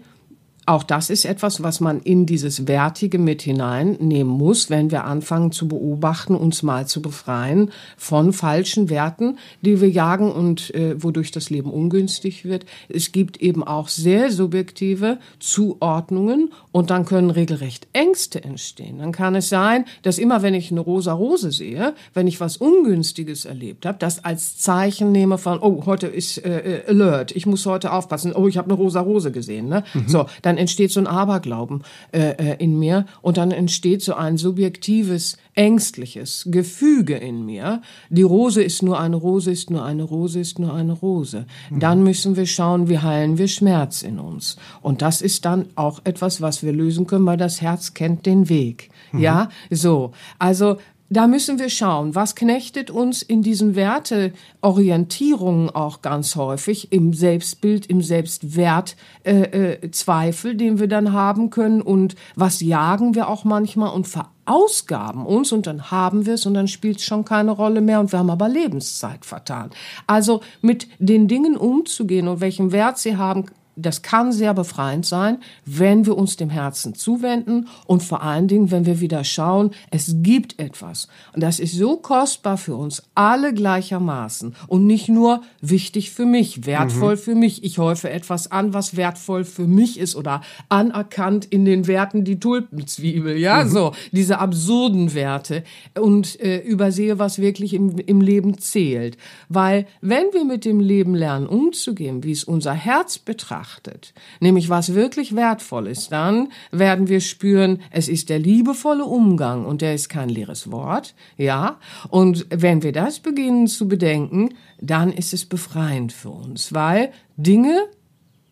auch 0.68 0.82
das 0.82 1.08
ist 1.08 1.24
etwas, 1.24 1.62
was 1.62 1.80
man 1.80 2.00
in 2.00 2.26
dieses 2.26 2.68
Wertige 2.68 3.18
mit 3.18 3.40
hineinnehmen 3.40 4.32
muss, 4.32 4.68
wenn 4.68 4.90
wir 4.90 5.04
anfangen 5.04 5.50
zu 5.50 5.66
beobachten, 5.66 6.34
uns 6.34 6.62
mal 6.62 6.86
zu 6.86 7.00
befreien 7.00 7.70
von 7.96 8.34
falschen 8.34 8.90
Werten, 8.90 9.38
die 9.62 9.80
wir 9.80 9.88
jagen 9.88 10.30
und 10.30 10.74
äh, 10.74 11.02
wodurch 11.02 11.30
das 11.30 11.48
Leben 11.48 11.70
ungünstig 11.70 12.44
wird. 12.44 12.66
Es 12.90 13.12
gibt 13.12 13.38
eben 13.38 13.64
auch 13.64 13.88
sehr 13.88 14.30
subjektive 14.30 15.18
Zuordnungen 15.38 16.50
und 16.70 16.90
dann 16.90 17.06
können 17.06 17.30
regelrecht 17.30 17.88
Ängste 17.94 18.44
entstehen. 18.44 18.98
Dann 18.98 19.12
kann 19.12 19.34
es 19.36 19.48
sein, 19.48 19.86
dass 20.02 20.18
immer 20.18 20.42
wenn 20.42 20.52
ich 20.52 20.70
eine 20.70 20.80
rosa 20.80 21.14
Rose 21.14 21.50
sehe, 21.50 21.94
wenn 22.12 22.26
ich 22.26 22.40
was 22.40 22.58
Ungünstiges 22.58 23.46
erlebt 23.46 23.86
habe, 23.86 23.98
das 23.98 24.22
als 24.22 24.58
Zeichen 24.58 25.12
nehme 25.12 25.38
von, 25.38 25.60
oh, 25.60 25.86
heute 25.86 26.08
ist 26.08 26.44
äh, 26.44 26.80
äh 26.80 26.88
Alert, 26.88 27.34
ich 27.34 27.46
muss 27.46 27.64
heute 27.64 27.90
aufpassen, 27.92 28.34
oh, 28.34 28.48
ich 28.48 28.58
habe 28.58 28.70
eine 28.70 28.74
rosa 28.74 29.00
Rose 29.00 29.32
gesehen. 29.32 29.68
Ne? 29.68 29.82
Mhm. 29.94 30.08
So, 30.08 30.26
dann 30.42 30.57
entsteht 30.58 30.90
so 30.90 31.00
ein 31.00 31.06
Aberglauben 31.06 31.82
äh, 32.12 32.30
äh, 32.32 32.56
in 32.58 32.78
mir 32.78 33.06
und 33.22 33.36
dann 33.36 33.50
entsteht 33.50 34.02
so 34.02 34.14
ein 34.14 34.36
subjektives, 34.36 35.38
ängstliches 35.54 36.48
Gefüge 36.50 37.14
in 37.16 37.46
mir. 37.46 37.82
Die 38.10 38.22
Rose 38.22 38.62
ist 38.62 38.82
nur 38.82 39.00
eine 39.00 39.16
Rose, 39.16 39.50
ist 39.50 39.70
nur 39.70 39.84
eine 39.84 40.02
Rose, 40.02 40.40
ist 40.40 40.58
nur 40.58 40.74
eine 40.74 40.92
Rose. 40.92 41.46
Mhm. 41.70 41.80
Dann 41.80 42.02
müssen 42.02 42.36
wir 42.36 42.46
schauen, 42.46 42.88
wie 42.88 42.98
heilen 42.98 43.38
wir 43.38 43.48
Schmerz 43.48 44.02
in 44.02 44.18
uns. 44.18 44.56
Und 44.82 45.02
das 45.02 45.22
ist 45.22 45.44
dann 45.44 45.66
auch 45.74 46.00
etwas, 46.04 46.40
was 46.40 46.62
wir 46.62 46.72
lösen 46.72 47.06
können, 47.06 47.26
weil 47.26 47.36
das 47.36 47.60
Herz 47.60 47.94
kennt 47.94 48.26
den 48.26 48.48
Weg. 48.48 48.90
Mhm. 49.12 49.20
Ja, 49.20 49.48
so. 49.70 50.12
Also 50.38 50.76
da 51.10 51.26
müssen 51.26 51.58
wir 51.58 51.70
schauen, 51.70 52.14
was 52.14 52.34
knechtet 52.34 52.90
uns 52.90 53.22
in 53.22 53.40
diesen 53.42 53.74
Werteorientierungen 53.74 55.70
auch 55.70 56.02
ganz 56.02 56.36
häufig 56.36 56.92
im 56.92 57.14
Selbstbild, 57.14 57.86
im 57.86 58.02
Selbstwertzweifel, 58.02 60.50
äh, 60.50 60.54
äh, 60.54 60.56
den 60.56 60.78
wir 60.78 60.88
dann 60.88 61.14
haben 61.14 61.48
können 61.48 61.80
und 61.80 62.14
was 62.36 62.60
jagen 62.60 63.14
wir 63.14 63.28
auch 63.28 63.44
manchmal 63.44 63.94
und 63.94 64.06
verausgaben 64.06 65.24
uns 65.24 65.50
und 65.52 65.66
dann 65.66 65.90
haben 65.90 66.26
wir 66.26 66.34
es 66.34 66.44
und 66.44 66.52
dann 66.54 66.68
spielt 66.68 66.98
es 66.98 67.04
schon 67.04 67.24
keine 67.24 67.52
Rolle 67.52 67.80
mehr 67.80 68.00
und 68.00 68.12
wir 68.12 68.18
haben 68.18 68.30
aber 68.30 68.50
Lebenszeit 68.50 69.24
vertan. 69.24 69.70
Also 70.06 70.42
mit 70.60 70.88
den 70.98 71.26
Dingen 71.26 71.56
umzugehen 71.56 72.28
und 72.28 72.42
welchen 72.42 72.70
Wert 72.72 72.98
sie 72.98 73.16
haben, 73.16 73.46
das 73.78 74.02
kann 74.02 74.32
sehr 74.32 74.54
befreiend 74.54 75.06
sein, 75.06 75.38
wenn 75.64 76.04
wir 76.04 76.16
uns 76.16 76.36
dem 76.36 76.50
Herzen 76.50 76.94
zuwenden 76.94 77.68
und 77.86 78.02
vor 78.02 78.22
allen 78.22 78.48
Dingen, 78.48 78.70
wenn 78.70 78.86
wir 78.86 79.00
wieder 79.00 79.22
schauen, 79.24 79.70
es 79.90 80.16
gibt 80.18 80.58
etwas. 80.58 81.08
Und 81.32 81.42
das 81.42 81.60
ist 81.60 81.74
so 81.74 81.96
kostbar 81.96 82.58
für 82.58 82.74
uns 82.76 83.04
alle 83.14 83.54
gleichermaßen 83.54 84.54
und 84.66 84.86
nicht 84.86 85.08
nur 85.08 85.42
wichtig 85.60 86.10
für 86.10 86.26
mich, 86.26 86.66
wertvoll 86.66 87.14
mhm. 87.14 87.20
für 87.20 87.34
mich. 87.34 87.62
Ich 87.62 87.78
häufe 87.78 88.10
etwas 88.10 88.50
an, 88.50 88.74
was 88.74 88.96
wertvoll 88.96 89.44
für 89.44 89.66
mich 89.66 89.98
ist 89.98 90.16
oder 90.16 90.42
anerkannt 90.68 91.44
in 91.44 91.64
den 91.64 91.86
Werten 91.86 92.24
die 92.24 92.40
Tulpenzwiebel, 92.40 93.36
ja, 93.36 93.64
mhm. 93.64 93.68
so, 93.68 93.92
diese 94.10 94.38
absurden 94.38 95.14
Werte 95.14 95.62
und 95.98 96.40
äh, 96.40 96.58
übersehe, 96.58 97.18
was 97.18 97.38
wirklich 97.38 97.74
im, 97.74 97.98
im 97.98 98.20
Leben 98.20 98.58
zählt. 98.58 99.16
Weil 99.48 99.86
wenn 100.00 100.24
wir 100.32 100.44
mit 100.44 100.64
dem 100.64 100.80
Leben 100.80 101.14
lernen 101.14 101.46
umzugehen, 101.46 102.24
wie 102.24 102.32
es 102.32 102.42
unser 102.42 102.72
Herz 102.72 103.18
betrachtet, 103.18 103.67
betrachtet, 103.68 104.14
nämlich 104.40 104.68
was 104.68 104.94
wirklich 104.94 105.34
wertvoll 105.34 105.86
ist, 105.86 106.12
dann 106.12 106.50
werden 106.70 107.08
wir 107.08 107.20
spüren, 107.20 107.80
es 107.90 108.08
ist 108.08 108.28
der 108.28 108.38
liebevolle 108.38 109.04
Umgang 109.04 109.66
und 109.66 109.82
der 109.82 109.94
ist 109.94 110.08
kein 110.08 110.28
leeres 110.28 110.70
Wort, 110.70 111.14
ja. 111.36 111.78
Und 112.08 112.46
wenn 112.50 112.82
wir 112.82 112.92
das 112.92 113.20
beginnen 113.20 113.66
zu 113.66 113.88
bedenken, 113.88 114.54
dann 114.80 115.12
ist 115.12 115.34
es 115.34 115.44
befreiend 115.44 116.12
für 116.12 116.30
uns, 116.30 116.72
weil 116.72 117.12
Dinge, 117.36 117.86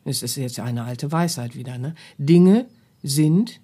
es 0.04 0.22
ist 0.22 0.36
jetzt 0.36 0.60
eine 0.60 0.84
alte 0.84 1.10
Weisheit 1.12 1.56
wieder, 1.56 1.78
ne? 1.78 1.94
Dinge 2.18 2.66
sind 3.02 3.60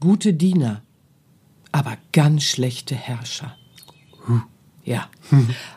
gute 0.00 0.34
Diener, 0.34 0.82
aber 1.72 1.96
ganz 2.12 2.44
schlechte 2.44 2.94
Herrscher. 2.94 3.56
Hm. 4.26 4.42
Ja. 4.84 5.06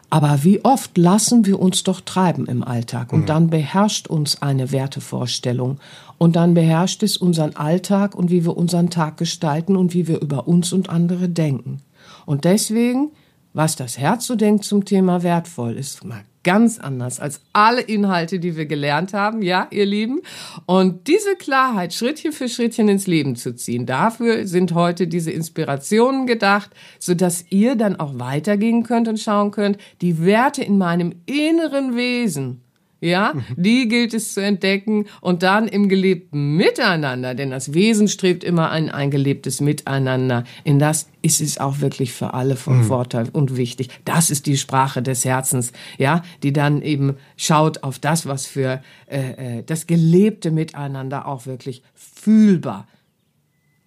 Aber 0.09 0.43
wie 0.43 0.63
oft 0.63 0.97
lassen 0.97 1.45
wir 1.45 1.59
uns 1.59 1.83
doch 1.83 2.01
treiben 2.01 2.47
im 2.47 2.63
Alltag 2.63 3.13
und 3.13 3.21
mhm. 3.21 3.25
dann 3.25 3.49
beherrscht 3.49 4.07
uns 4.07 4.41
eine 4.41 4.71
Wertevorstellung 4.71 5.79
und 6.17 6.35
dann 6.35 6.53
beherrscht 6.53 7.03
es 7.03 7.17
unseren 7.17 7.55
Alltag 7.55 8.15
und 8.15 8.31
wie 8.31 8.45
wir 8.45 8.57
unseren 8.57 8.89
Tag 8.89 9.17
gestalten 9.17 9.75
und 9.75 9.93
wie 9.93 10.07
wir 10.07 10.21
über 10.21 10.47
uns 10.47 10.73
und 10.73 10.89
andere 10.89 11.29
denken. 11.29 11.81
Und 12.25 12.45
deswegen, 12.45 13.11
was 13.53 13.75
das 13.75 13.97
Herz 13.97 14.25
so 14.25 14.35
denkt 14.35 14.63
zum 14.63 14.85
Thema 14.85 15.21
wertvoll, 15.23 15.73
ist 15.73 16.03
ganz 16.45 16.79
anders 16.79 17.19
als 17.19 17.41
alle 17.51 17.81
Inhalte, 17.81 18.39
die 18.39 18.55
wir 18.55 18.65
gelernt 18.67 19.13
haben, 19.13 19.41
ja, 19.41 19.67
ihr 19.71 19.85
Lieben. 19.85 20.21
Und 20.65 21.07
diese 21.07 21.35
Klarheit 21.35 21.93
Schrittchen 21.93 22.31
für 22.31 22.47
Schrittchen 22.47 22.87
ins 22.87 23.07
Leben 23.07 23.35
zu 23.35 23.53
ziehen, 23.53 23.85
dafür 23.85 24.47
sind 24.47 24.73
heute 24.73 25.07
diese 25.07 25.31
Inspirationen 25.31 26.27
gedacht, 26.27 26.69
so 26.99 27.13
dass 27.13 27.45
ihr 27.49 27.75
dann 27.75 27.97
auch 27.97 28.17
weitergehen 28.17 28.83
könnt 28.83 29.09
und 29.09 29.19
schauen 29.19 29.51
könnt, 29.51 29.77
die 30.01 30.23
Werte 30.23 30.63
in 30.63 30.77
meinem 30.77 31.15
inneren 31.25 31.97
Wesen, 31.97 32.61
ja, 33.05 33.33
mhm. 33.33 33.43
die 33.55 33.87
gilt 33.87 34.13
es 34.13 34.33
zu 34.33 34.41
entdecken 34.41 35.05
und 35.21 35.43
dann 35.43 35.67
im 35.67 35.89
gelebten 35.89 36.55
Miteinander, 36.55 37.35
denn 37.35 37.51
das 37.51 37.73
Wesen 37.73 38.07
strebt 38.07 38.43
immer 38.43 38.71
ein, 38.71 38.89
ein 38.89 39.11
gelebtes 39.11 39.61
Miteinander. 39.61 40.43
In 40.63 40.79
das 40.79 41.07
ist 41.21 41.41
es 41.41 41.59
auch 41.59 41.79
wirklich 41.81 42.13
für 42.13 42.33
alle 42.33 42.55
von 42.55 42.79
mhm. 42.79 42.83
Vorteil 42.85 43.29
und 43.31 43.57
wichtig. 43.57 43.89
Das 44.05 44.29
ist 44.29 44.47
die 44.47 44.57
Sprache 44.57 45.01
des 45.01 45.23
Herzens, 45.23 45.71
ja, 45.97 46.23
die 46.43 46.51
dann 46.51 46.81
eben 46.81 47.15
schaut 47.37 47.83
auf 47.83 47.99
das, 47.99 48.25
was 48.25 48.45
für 48.45 48.81
äh, 49.07 49.59
äh 49.59 49.63
das 49.63 49.87
gelebte 49.87 50.51
Miteinander 50.51 51.27
auch 51.27 51.45
wirklich 51.45 51.83
fühlbar, 51.93 52.87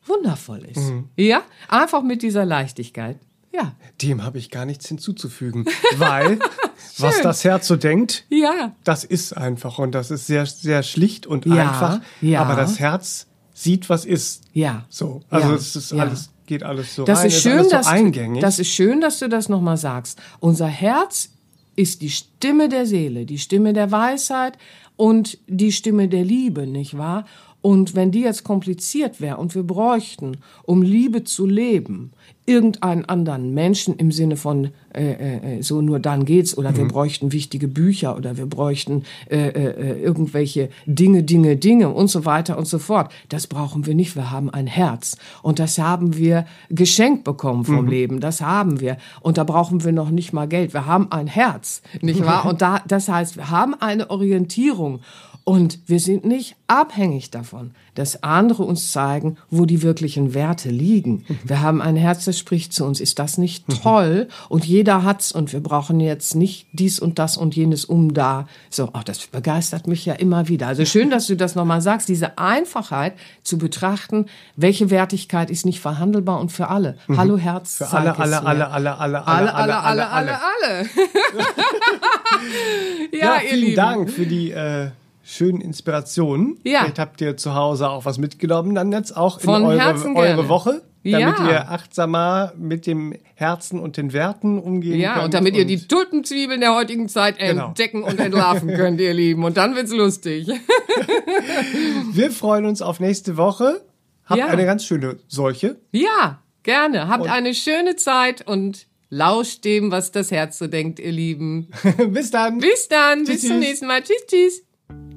wundervoll 0.07 0.65
ist. 0.65 0.91
Mhm. 0.91 1.09
Ja, 1.17 1.43
einfach 1.69 2.03
mit 2.03 2.23
dieser 2.23 2.45
Leichtigkeit. 2.45 3.19
Ja. 3.53 3.73
Dem 4.03 4.25
habe 4.25 4.39
ich 4.39 4.51
gar 4.51 4.65
nichts 4.65 4.89
hinzuzufügen, 4.89 5.67
weil 5.97 6.39
was 6.99 7.21
das 7.23 7.45
Herz 7.45 7.67
so 7.67 7.77
denkt, 7.77 8.25
ja. 8.29 8.73
das 8.85 9.05
ist 9.05 9.37
einfach 9.37 9.79
und 9.79 9.93
das 9.93 10.11
ist 10.11 10.27
sehr, 10.27 10.47
sehr 10.47 10.83
schlicht 10.83 11.27
und 11.27 11.47
ja, 11.47 11.69
einfach. 11.69 12.01
Ja. 12.21 12.43
Aber 12.43 12.57
das 12.57 12.79
Herz 12.79 13.27
sieht, 13.55 13.89
was 13.89 14.05
ist. 14.05 14.43
Ja. 14.53 14.85
So. 14.89 15.23
Also 15.31 15.55
es 15.55 15.77
ist 15.77 15.93
alles, 15.93 16.31
geht 16.47 16.63
alles 16.63 16.95
so 16.95 17.05
das 17.05 17.21
rein, 17.21 17.27
ist 17.27 17.43
schön, 17.43 17.61
ist 17.61 17.71
so 17.71 17.77
eingängig. 17.77 18.43
Das 18.43 18.59
ist 18.59 18.69
schön, 18.69 19.01
dass 19.01 19.19
du 19.19 19.29
das 19.29 19.49
nochmal 19.49 19.77
sagst. 19.77 20.21
Unser 20.41 20.67
Herz 20.67 21.31
ist 21.77 22.03
die 22.03 22.11
Stimme 22.11 22.69
der 22.69 22.87
Seele, 22.87 23.25
die 23.25 23.39
Stimme 23.39 23.73
der 23.73 23.91
Weisheit 23.91 24.59
und 24.97 25.39
die 25.47 25.73
Stimme 25.73 26.09
der 26.09 26.25
Liebe, 26.25 26.67
nicht 26.67 26.99
wahr? 26.99 27.25
Und 27.61 27.97
wenn 27.97 28.13
die 28.13 28.21
jetzt 28.21 28.45
kompliziert 28.45 29.21
wäre 29.21 29.39
und 29.39 29.55
wir 29.55 29.65
bräuchten, 29.65 30.39
um 30.63 30.83
Liebe 30.83 31.25
zu 31.25 31.45
leben, 31.45 32.13
irgendeinen 32.49 33.05
anderen 33.05 33.53
Menschen 33.53 33.97
im 33.97 34.11
Sinne 34.11 34.37
von 34.37 34.71
äh, 34.95 35.59
äh, 35.59 35.63
so 35.63 35.83
nur 35.83 36.01
dann 36.01 36.25
geht's 36.25 36.57
oder 36.57 36.71
mhm. 36.71 36.77
wir 36.77 36.89
bräuchten 36.89 37.33
wichtige 37.33 37.69
Bücher 37.69 38.17
oder 38.17 38.39
wir 38.39 38.47
bräuchten 38.47 39.03
äh, 39.29 39.49
äh, 39.49 40.03
irgendwelche 40.03 40.71
Dinge, 40.87 41.25
Dinge, 41.25 41.57
Dinge 41.57 41.91
und 41.91 42.09
so 42.09 42.25
weiter 42.25 42.57
und 42.57 42.67
so 42.67 42.79
fort. 42.79 43.13
Das 43.29 43.49
brauchen 43.49 43.87
wir 43.87 43.95
nicht. 43.95 44.17
Wir 44.17 44.31
haben 44.31 44.49
ein 44.49 44.67
Herz 44.67 45.19
und 45.43 45.59
das 45.59 45.79
haben 45.79 46.17
wir 46.17 46.47
geschenkt 46.71 47.25
bekommen 47.25 47.67
vom 47.67 47.85
mhm. 47.85 47.91
Leben. 47.91 48.21
Das 48.21 48.41
haben 48.41 48.81
wir 48.81 48.97
und 49.21 49.37
da 49.37 49.45
brauchen 49.45 49.85
wir 49.85 49.93
noch 49.93 50.11
nicht 50.11 50.33
mal 50.33 50.49
Geld. 50.49 50.73
Wir 50.73 50.87
haben 50.87 51.13
ein 51.13 51.27
Herz, 51.27 51.83
nicht 52.01 52.25
wahr? 52.25 52.39
Und 52.49 52.63
da, 52.63 52.81
das 52.87 53.09
heißt, 53.09 53.37
wir 53.37 53.51
haben 53.51 53.75
eine 53.75 54.11
Orientierung 54.11 55.01
Und 55.49 55.79
wir 55.87 55.99
sind 55.99 56.27
nicht 56.27 56.57
abhängig 56.67 57.31
davon, 57.31 57.71
dass 57.95 58.23
andere 58.23 58.65
uns 58.65 58.93
zeigen, 58.93 59.39
wo 59.49 59.65
die 59.65 59.81
wirklichen 59.81 60.35
Werte 60.35 60.69
liegen. 60.69 61.25
Wir 61.43 61.63
haben 61.63 61.81
ein 61.81 61.97
Herz, 61.97 62.27
das 62.27 62.39
spricht 62.39 62.75
zu 62.75 62.85
uns. 62.85 63.01
Ist 63.01 63.19
das 63.19 63.39
nicht 63.39 63.65
toll? 63.83 64.29
Und 64.51 64.67
jeder 64.67 65.05
hat's 65.05 65.33
und 65.33 65.55
wir 65.55 65.61
brauchen 65.61 66.01
jetzt 66.01 66.35
nicht 66.35 66.67
dies 66.75 67.01
und 67.01 67.19
das 67.19 67.39
und 67.39 67.57
jenes 67.57 67.87
um 67.87 68.13
da. 68.13 68.47
So, 68.69 68.91
oh, 68.93 69.01
das 69.03 69.27
begeistert 69.27 69.87
mich 69.87 70.05
ja 70.05 70.13
immer 70.13 70.49
wieder. 70.49 70.67
Also 70.67 70.85
schön, 70.85 71.09
dass 71.09 71.29
du 71.29 71.35
das 71.35 71.55
nochmal 71.55 71.81
sagst, 71.81 72.11
diese 72.11 72.37
Einfachheit 72.37 73.15
zu 73.43 73.57
betrachten, 73.57 74.27
welche 74.55 74.91
Wertigkeit 74.91 75.51
ist 75.51 75.65
nicht 75.65 75.81
verhandelbar 75.81 76.41
und 76.41 76.53
für 76.53 76.69
alle. 76.69 76.99
Hallo 77.17 77.39
Herz. 77.39 77.77
Für 77.77 77.91
alle, 77.91 78.19
alle, 78.19 78.45
alle, 78.45 78.71
alle, 78.71 78.99
alle, 78.99 79.27
alle, 79.27 79.55
alle, 79.55 79.83
alle, 79.83 80.11
alle, 80.11 80.39
alle. 80.43 80.89
Ja, 83.13 83.19
ja, 83.19 83.35
ihr 83.37 83.49
vielen 83.49 83.61
Lieben. 83.63 83.77
Dank 83.77 84.11
für 84.11 84.27
die 84.27 84.51
äh, 84.51 84.91
schönen 85.31 85.61
Inspirationen. 85.61 86.59
Ja. 86.65 86.81
Vielleicht 86.81 86.99
habt 86.99 87.21
ihr 87.21 87.37
zu 87.37 87.55
Hause 87.55 87.91
auch 87.91 88.05
was 88.07 88.17
mitgenommen, 88.19 88.75
dann 88.75 88.91
jetzt 88.93 89.15
auch 89.17 89.41
Von 89.41 89.61
in 89.63 89.67
eure, 89.69 90.15
eure. 90.17 90.49
Woche, 90.49 90.83
damit 91.05 91.39
Ja. 91.39 91.51
ihr 91.51 91.71
achtsamer 91.71 92.55
mit 92.57 92.87
dem 92.87 93.13
Herzen 93.35 93.79
und 93.79 93.99
den 93.99 94.15
Werten 94.15 94.59
umgehen 94.59 94.99
Ja, 94.99 95.15
könnt. 95.15 95.27
und 95.27 95.35
damit 95.35 95.55
ihr 95.55 95.67
die 95.67 95.87
Tulpenzwiebeln 95.87 96.61
der 96.61 96.75
heutigen 96.75 97.09
Zeit 97.11 97.39
Genau. 97.39 97.69
entdecken 97.69 98.03
und 98.05 98.19
entlarven 98.19 98.75
könnt, 98.75 99.01
ihr 99.03 99.13
Lieben. 99.13 99.45
Und 99.45 99.59
dann 99.59 99.77
wird's 99.77 99.93
lustig. 99.93 100.49
Wir 102.13 102.31
freuen 102.31 102.65
uns 102.67 102.83
auf 102.83 102.99
nächste 103.01 103.37
Woche. 103.37 103.83
Habt 104.25 104.39
Ja. 104.41 104.47
eine 104.47 104.65
ganz 104.65 104.85
schöne 104.85 105.19
Seuche. 105.29 105.77
Ja, 105.93 106.43
gerne. 106.63 107.09
Habt 107.09 107.25
Und- 107.25 107.31
eine 107.31 107.55
schöne 107.55 107.97
Zeit 107.97 108.47
und 108.47 108.87
lauscht 109.11 109.65
dem, 109.65 109.91
was 109.91 110.11
das 110.13 110.31
Herz 110.31 110.59
so 110.59 110.67
denkt, 110.67 110.99
ihr 111.01 111.13
Lieben. 111.13 111.69
Bis 112.09 112.31
dann. 112.31 112.59
Bis 112.59 112.89
dann, 112.89 113.25
Tschüss, 113.25 113.41
bis 113.43 113.49
zum 113.49 113.59
nächsten 113.61 113.87
Mal. 113.87 114.03
Tschüss, 114.03 114.27
tschüss. 114.27 114.63